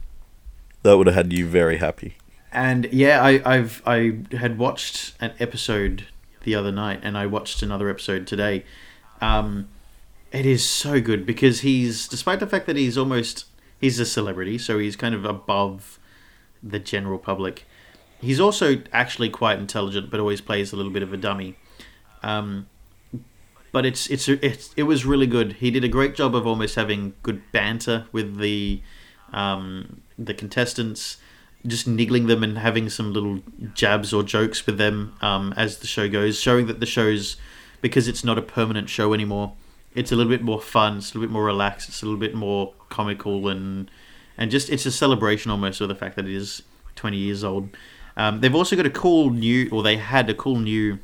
[0.83, 2.17] That would have had you very happy.
[2.53, 6.07] And yeah, I, I've I had watched an episode
[6.43, 8.65] the other night, and I watched another episode today.
[9.21, 9.69] Um,
[10.33, 13.47] It is so good because he's, despite the fact that he's almost,
[13.81, 15.99] he's a celebrity, so he's kind of above
[16.63, 17.65] the general public.
[18.21, 21.57] He's also actually quite intelligent, but always plays a little bit of a dummy.
[22.23, 22.67] Um,
[23.73, 25.55] but it's it's it's it was really good.
[25.55, 28.83] He did a great job of almost having good banter with the
[29.33, 31.17] um, the contestants,
[31.67, 33.41] just niggling them and having some little
[33.75, 37.37] jabs or jokes with them um, as the show goes, showing that the show's
[37.81, 39.55] because it's not a permanent show anymore.
[39.95, 40.99] It's a little bit more fun.
[40.99, 41.89] It's a little bit more relaxed.
[41.89, 43.91] It's a little bit more comical and
[44.37, 46.63] and just it's a celebration almost of the fact that it is
[46.97, 47.71] 20 years old.
[48.17, 50.99] Um, they've also got a cool new, or they had a cool new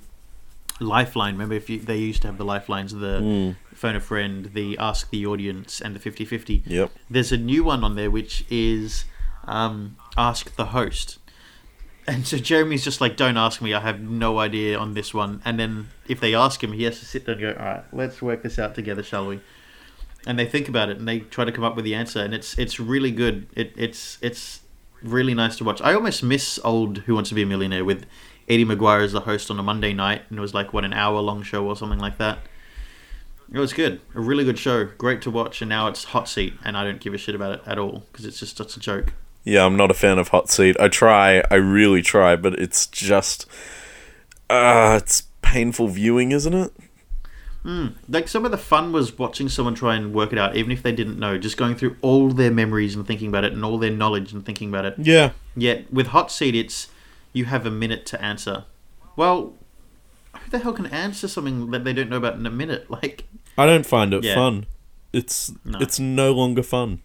[0.81, 1.35] lifeline.
[1.35, 3.57] Remember, if you, they used to have the lifelines, the Mm.
[3.75, 6.63] phone a friend, the ask the audience, and the 50-50.
[6.67, 6.91] Yep.
[7.11, 9.05] There's a new one on there which is
[9.45, 11.19] um, ask the host.
[12.07, 13.75] And so Jeremy's just like, don't ask me.
[13.75, 15.43] I have no idea on this one.
[15.45, 17.85] And then if they ask him, he has to sit there and go, all right,
[17.93, 19.41] let's work this out together, shall we?
[20.27, 22.21] And they think about it and they try to come up with the answer.
[22.21, 23.47] And it's it's really good.
[23.55, 24.61] It, it's it's
[25.03, 25.81] really nice to watch.
[25.83, 28.05] I almost miss old Who Wants to Be a Millionaire with
[28.49, 30.93] Eddie McGuire as the host on a Monday night, and it was like what an
[30.93, 32.39] hour long show or something like that.
[33.53, 35.63] It was good, a really good show, great to watch.
[35.63, 38.05] And now it's Hot Seat, and I don't give a shit about it at all
[38.13, 39.15] because it's just such a joke.
[39.45, 40.77] Yeah, I'm not a fan of Hot Seat.
[40.79, 43.47] I try, I really try, but it's just,
[44.51, 46.73] uh, it's painful viewing, isn't it?
[47.65, 47.95] Mm.
[48.09, 50.83] Like some of the fun was watching someone try and work it out, even if
[50.83, 53.79] they didn't know, just going through all their memories and thinking about it, and all
[53.79, 54.95] their knowledge and thinking about it.
[54.99, 55.33] Yeah.
[55.57, 56.89] Yet with Hot Seat, it's
[57.33, 58.65] you have a minute to answer.
[59.17, 59.55] Well,
[60.35, 62.87] who the hell can answer something that they don't know about in a minute?
[63.03, 63.25] Like,
[63.57, 64.35] I don't find it Yeah.
[64.35, 64.67] fun.
[65.13, 65.79] It's No.
[65.81, 67.03] it's no longer fun.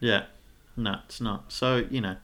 [0.00, 0.24] yeah,
[0.76, 1.50] no, it's not.
[1.52, 2.16] So you know,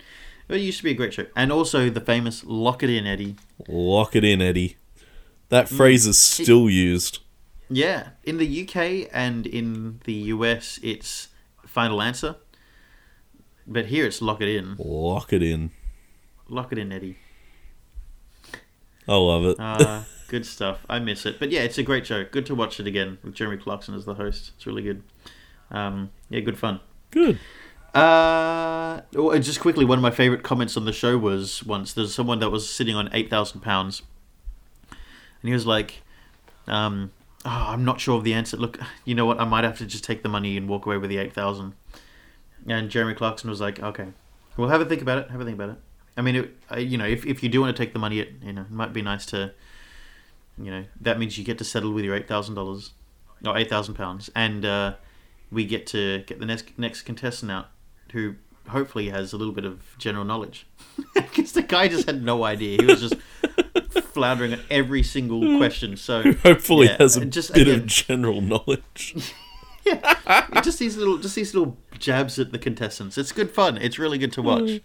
[0.49, 3.37] it used to be a great show, and also the famous "Lock It In, Eddie."
[3.69, 4.77] Lock it in, Eddie.
[5.49, 5.77] That Mm.
[5.77, 7.19] phrase is still used.
[7.69, 11.29] Yeah, in the UK and in the US, it's
[11.67, 12.37] final answer,
[13.67, 15.71] but here it's "Lock It In." Lock it in.
[16.53, 17.17] Lock it in, Eddie.
[19.09, 19.57] I love it.
[19.59, 20.85] Uh, good stuff.
[20.89, 22.25] I miss it, but yeah, it's a great show.
[22.25, 24.53] Good to watch it again with Jeremy Clarkson as the host.
[24.55, 25.03] It's really good.
[25.71, 26.81] Um, yeah, good fun.
[27.11, 27.39] Good.
[27.95, 32.15] Uh, oh, just quickly, one of my favorite comments on the show was once there's
[32.15, 34.03] someone that was sitting on eight thousand pounds,
[34.91, 36.03] and he was like,
[36.67, 37.13] um,
[37.47, 38.59] oh, "I'm not sure of the answer.
[38.59, 39.41] Look, you know what?
[39.41, 41.73] I might have to just take the money and walk away with the eight thousand.
[42.69, 44.09] And Jeremy Clarkson was like, "Okay,
[44.59, 45.31] well, have a think about it.
[45.31, 45.77] Have a think about it.
[46.17, 48.21] I mean, it, uh, you know, if if you do want to take the money,
[48.21, 49.53] it you know, it might be nice to,
[50.59, 52.93] you know, that means you get to settle with your eight thousand dollars,
[53.47, 54.95] or eight thousand pounds, and uh,
[55.51, 57.69] we get to get the next next contestant out
[58.13, 58.35] who
[58.69, 60.67] hopefully has a little bit of general knowledge.
[61.15, 62.79] Because the guy just had no idea.
[62.79, 63.17] He was just
[64.13, 65.97] floundering at every single question.
[65.97, 69.33] So Hopefully yeah, has a just bit again, of general knowledge.
[69.85, 73.17] yeah, just these little just these little jabs at the contestants.
[73.17, 73.79] It's good fun.
[73.79, 74.81] It's really good to watch.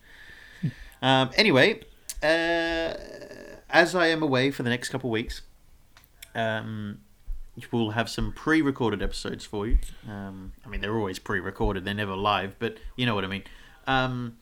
[1.01, 1.81] Um, anyway,
[2.23, 2.93] uh,
[3.69, 5.41] as I am away for the next couple of weeks,
[6.35, 6.99] um,
[7.71, 9.77] we'll have some pre-recorded episodes for you.
[10.07, 13.43] Um, I mean, they're always pre-recorded; they're never live, but you know what I mean.
[13.85, 14.37] Um,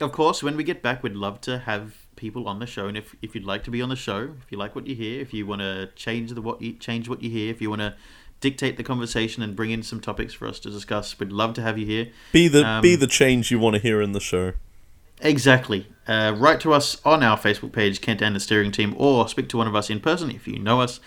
[0.00, 2.96] of course, when we get back, we'd love to have people on the show, and
[2.96, 5.20] if, if you'd like to be on the show, if you like what you hear,
[5.20, 7.80] if you want to change the what you change what you hear, if you want
[7.80, 7.94] to
[8.40, 11.62] dictate the conversation and bring in some topics for us to discuss, we'd love to
[11.62, 12.08] have you here.
[12.32, 14.52] Be the Um, be the change you want to hear in the show.
[15.20, 15.86] Exactly.
[16.06, 19.48] Uh, write to us on our Facebook page, Kent and the Steering Team, or speak
[19.50, 21.00] to one of us in person if you know us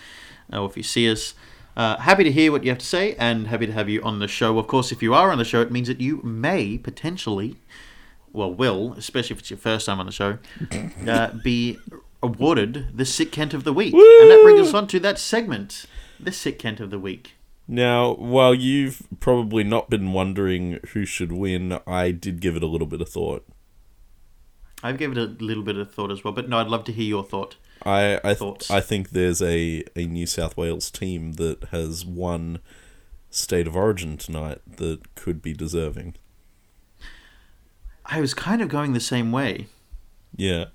[0.52, 1.34] or if you see us.
[1.76, 4.18] Uh, happy to hear what you have to say and happy to have you on
[4.18, 4.58] the show.
[4.58, 7.56] Of course, if you are on the show, it means that you may potentially,
[8.32, 10.38] well, will, especially if it's your first time on the show,
[11.06, 11.78] uh, be
[12.20, 13.94] awarded the Sick Kent of the Week.
[13.94, 15.86] And that brings us on to that segment,
[16.18, 17.34] the Sick Kent of the Week.
[17.68, 22.66] Now, while you've probably not been wondering who should win, I did give it a
[22.66, 23.46] little bit of thought.
[24.82, 26.92] I've given it a little bit of thought as well, but no, I'd love to
[26.92, 27.56] hear your thought.
[27.84, 28.70] I I, th-?
[28.70, 32.58] I think there's a, a New South Wales team that has won
[33.30, 36.14] State of Origin tonight that could be deserving.
[38.06, 39.66] I was kind of going the same way.
[40.34, 40.66] Yeah.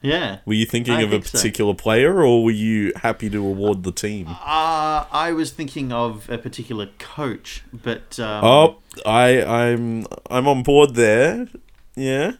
[0.00, 0.38] Yeah.
[0.46, 1.38] Were you thinking I of a think so.
[1.38, 4.28] particular player, or were you happy to award the team?
[4.28, 10.62] Uh, I was thinking of a particular coach, but um, Oh, I I'm I'm on
[10.62, 11.48] board there.
[11.96, 12.34] Yeah,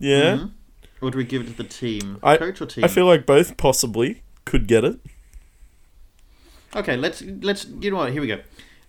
[0.00, 0.36] yeah.
[0.36, 0.50] mhm.
[1.00, 2.18] Or do we give it to the team?
[2.22, 2.84] I- coach or team?
[2.84, 4.98] I feel like both possibly could get it.
[6.74, 7.66] Okay, let's let's.
[7.66, 8.12] You know what?
[8.12, 8.40] Here we go.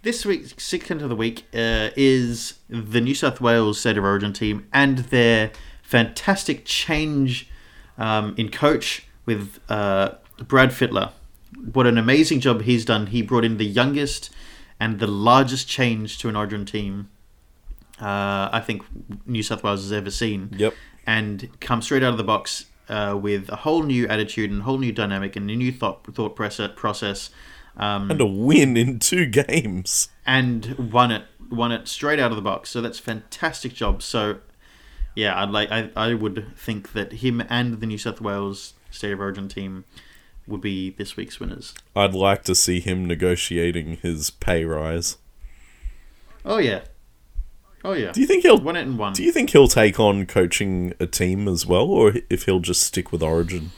[0.03, 4.03] This week's Sick Kent of the Week uh, is the New South Wales State of
[4.03, 5.51] Origin team and their
[5.83, 7.47] fantastic change
[7.97, 10.15] um, in coach with uh,
[10.47, 11.11] Brad Fittler
[11.73, 13.07] what an amazing job he's done.
[13.07, 14.29] He brought in the youngest
[14.79, 17.09] and the largest change to an Origin team
[18.01, 18.83] uh, I think
[19.27, 20.49] New South Wales has ever seen.
[20.57, 20.73] Yep.
[21.11, 24.63] And come straight out of the box uh, with a whole new attitude and a
[24.63, 27.29] whole new dynamic and a new thought thought process.
[27.77, 30.09] Um, and a win in two games.
[30.25, 32.69] And won it, won it straight out of the box.
[32.69, 34.01] So that's fantastic job.
[34.01, 34.39] So,
[35.15, 39.11] yeah, I'd like, I, I would think that him and the New South Wales State
[39.11, 39.83] of Origin team
[40.47, 41.73] would be this week's winners.
[41.95, 45.17] I'd like to see him negotiating his pay rise.
[46.43, 46.81] Oh yeah,
[47.83, 48.11] Oh yeah.
[48.11, 49.13] Do you think he'll win it in one?
[49.13, 52.83] Do you think he'll take on coaching a team as well, or if he'll just
[52.83, 53.71] stick with Origin?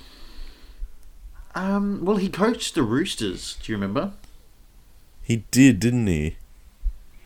[1.56, 2.04] Um.
[2.04, 3.58] Well, he coached the Roosters.
[3.62, 4.14] Do you remember?
[5.22, 6.36] He did, didn't he?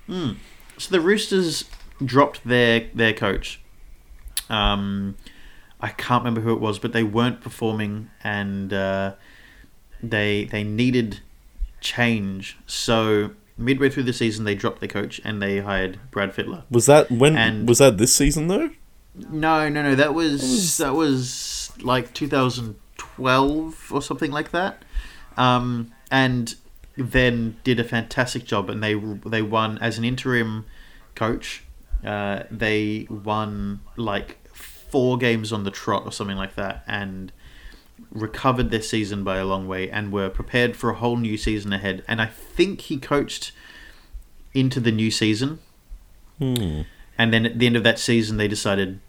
[0.05, 0.33] Hmm.
[0.77, 1.65] So the Roosters
[2.03, 3.59] dropped their their coach.
[4.49, 5.17] Um,
[5.81, 9.13] I can't remember who it was, but they weren't performing, and uh,
[10.01, 11.21] they they needed
[11.81, 12.57] change.
[12.65, 16.63] So midway through the season, they dropped their coach and they hired Brad Fittler.
[16.69, 17.35] Was that when?
[17.35, 18.69] And was that this season though?
[19.15, 19.95] No, no, no.
[19.95, 24.83] That was that was like 2012 or something like that.
[25.37, 26.55] Um, and
[26.95, 30.65] then did a fantastic job, and they they won as an interim
[31.15, 31.63] coach.
[32.05, 37.31] Uh, they won like four games on the trot or something like that, and
[38.11, 41.73] recovered their season by a long way and were prepared for a whole new season
[41.73, 42.03] ahead.
[42.07, 43.51] And I think he coached
[44.53, 45.59] into the new season.
[46.37, 46.81] Hmm.
[47.17, 48.99] And then at the end of that season, they decided,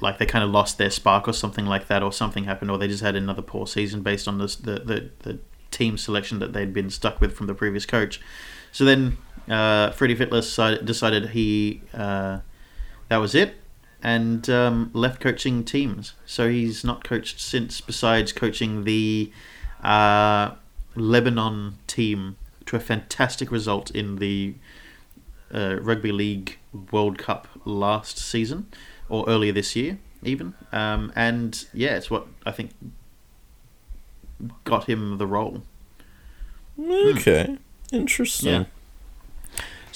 [0.00, 2.78] like, they kind of lost their spark or something like that, or something happened, or
[2.78, 5.38] they just had another poor season based on this, the, the, the
[5.70, 8.20] team selection that they'd been stuck with from the previous coach.
[8.72, 9.16] So then
[9.48, 12.40] uh, Freddie Fittler decided he uh,
[13.08, 13.56] that was it
[14.02, 16.14] and um, left coaching teams.
[16.24, 19.32] So he's not coached since, besides coaching the
[19.82, 20.52] uh,
[20.94, 22.36] Lebanon team
[22.66, 24.54] to a fantastic result in the
[25.54, 26.58] uh, Rugby League
[26.90, 28.66] World Cup last season,
[29.08, 30.54] or earlier this year, even.
[30.72, 32.72] Um, and yeah, it's what I think
[34.64, 35.62] got him the role.
[36.78, 37.44] Okay,
[37.90, 37.96] hmm.
[37.96, 38.52] interesting.
[38.52, 38.64] Yeah.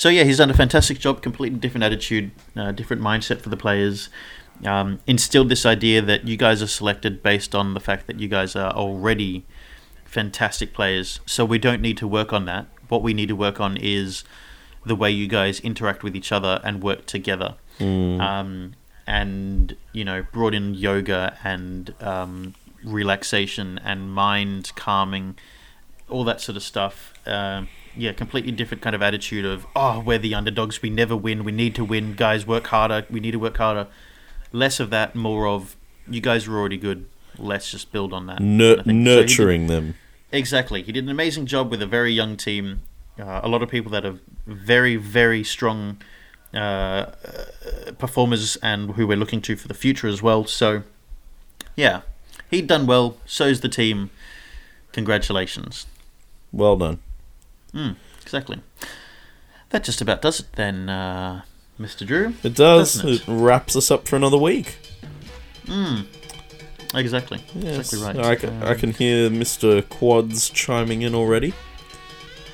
[0.00, 1.20] So yeah, he's done a fantastic job.
[1.20, 4.08] Completely different attitude, uh, different mindset for the players.
[4.64, 8.26] Um, instilled this idea that you guys are selected based on the fact that you
[8.26, 9.44] guys are already
[10.06, 11.20] fantastic players.
[11.26, 12.64] So we don't need to work on that.
[12.88, 14.24] What we need to work on is
[14.86, 17.56] the way you guys interact with each other and work together.
[17.78, 18.20] Mm.
[18.22, 18.72] Um,
[19.06, 25.36] and you know, brought in yoga and um, relaxation and mind calming,
[26.08, 27.12] all that sort of stuff.
[27.26, 27.64] Uh,
[27.96, 31.52] yeah, completely different kind of attitude of oh, we're the underdogs, we never win, we
[31.52, 33.86] need to win, guys, work harder, we need to work harder.
[34.52, 35.76] Less of that, more of
[36.08, 37.06] you guys are already good.
[37.38, 38.40] Let's just build on that.
[38.40, 39.94] Nur- nurturing so did, them.
[40.32, 40.82] Exactly.
[40.82, 42.82] He did an amazing job with a very young team.
[43.18, 45.98] Uh, a lot of people that are very, very strong
[46.52, 47.12] uh, uh,
[47.98, 50.44] performers and who we're looking to for the future as well.
[50.46, 50.82] So,
[51.76, 52.02] yeah,
[52.50, 53.16] he'd done well.
[53.26, 54.10] So's the team.
[54.92, 55.86] Congratulations.
[56.52, 56.98] Well done.
[57.72, 58.60] Mm, exactly.
[59.70, 61.42] That just about does it then, uh,
[61.78, 62.06] Mr.
[62.06, 62.34] Drew.
[62.42, 63.04] It does.
[63.04, 63.22] It?
[63.22, 63.24] it?
[63.28, 64.78] wraps us up for another week.
[65.66, 66.02] Hmm.
[66.94, 67.40] Exactly.
[67.54, 67.92] Yes.
[67.92, 68.32] Exactly right.
[68.32, 69.88] I can, um, I can hear Mr.
[69.88, 71.54] Quads chiming in already.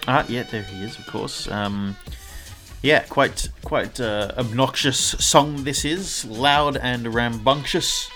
[0.07, 1.51] Ah, yeah, there he is, of course.
[1.51, 1.97] Um,
[2.83, 8.09] yeah, quite quite uh, obnoxious song this is, loud and rambunctious.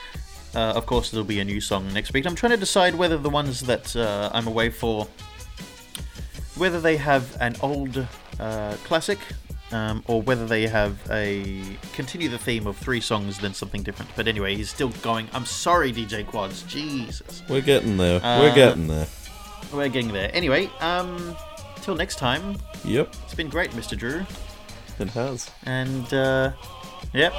[0.54, 2.26] Uh, of course, there'll be a new song next week.
[2.26, 5.08] I'm trying to decide whether the ones that uh, I'm away for
[6.60, 8.06] whether they have an old
[8.38, 9.18] uh, classic
[9.72, 11.62] um, or whether they have a
[11.94, 14.10] continue the theme of three songs then something different.
[14.14, 15.28] But anyway, he's still going.
[15.32, 16.62] I'm sorry, DJ Quads.
[16.64, 17.42] Jesus.
[17.48, 18.22] We're getting there.
[18.22, 19.06] Uh, we're getting there.
[19.72, 20.30] We're getting there.
[20.34, 21.34] Anyway, um,
[21.76, 22.58] till next time.
[22.84, 23.14] Yep.
[23.24, 23.96] It's been great, Mr.
[23.96, 24.26] Drew.
[24.98, 25.50] It has.
[25.64, 26.52] And uh,
[27.14, 27.32] yep.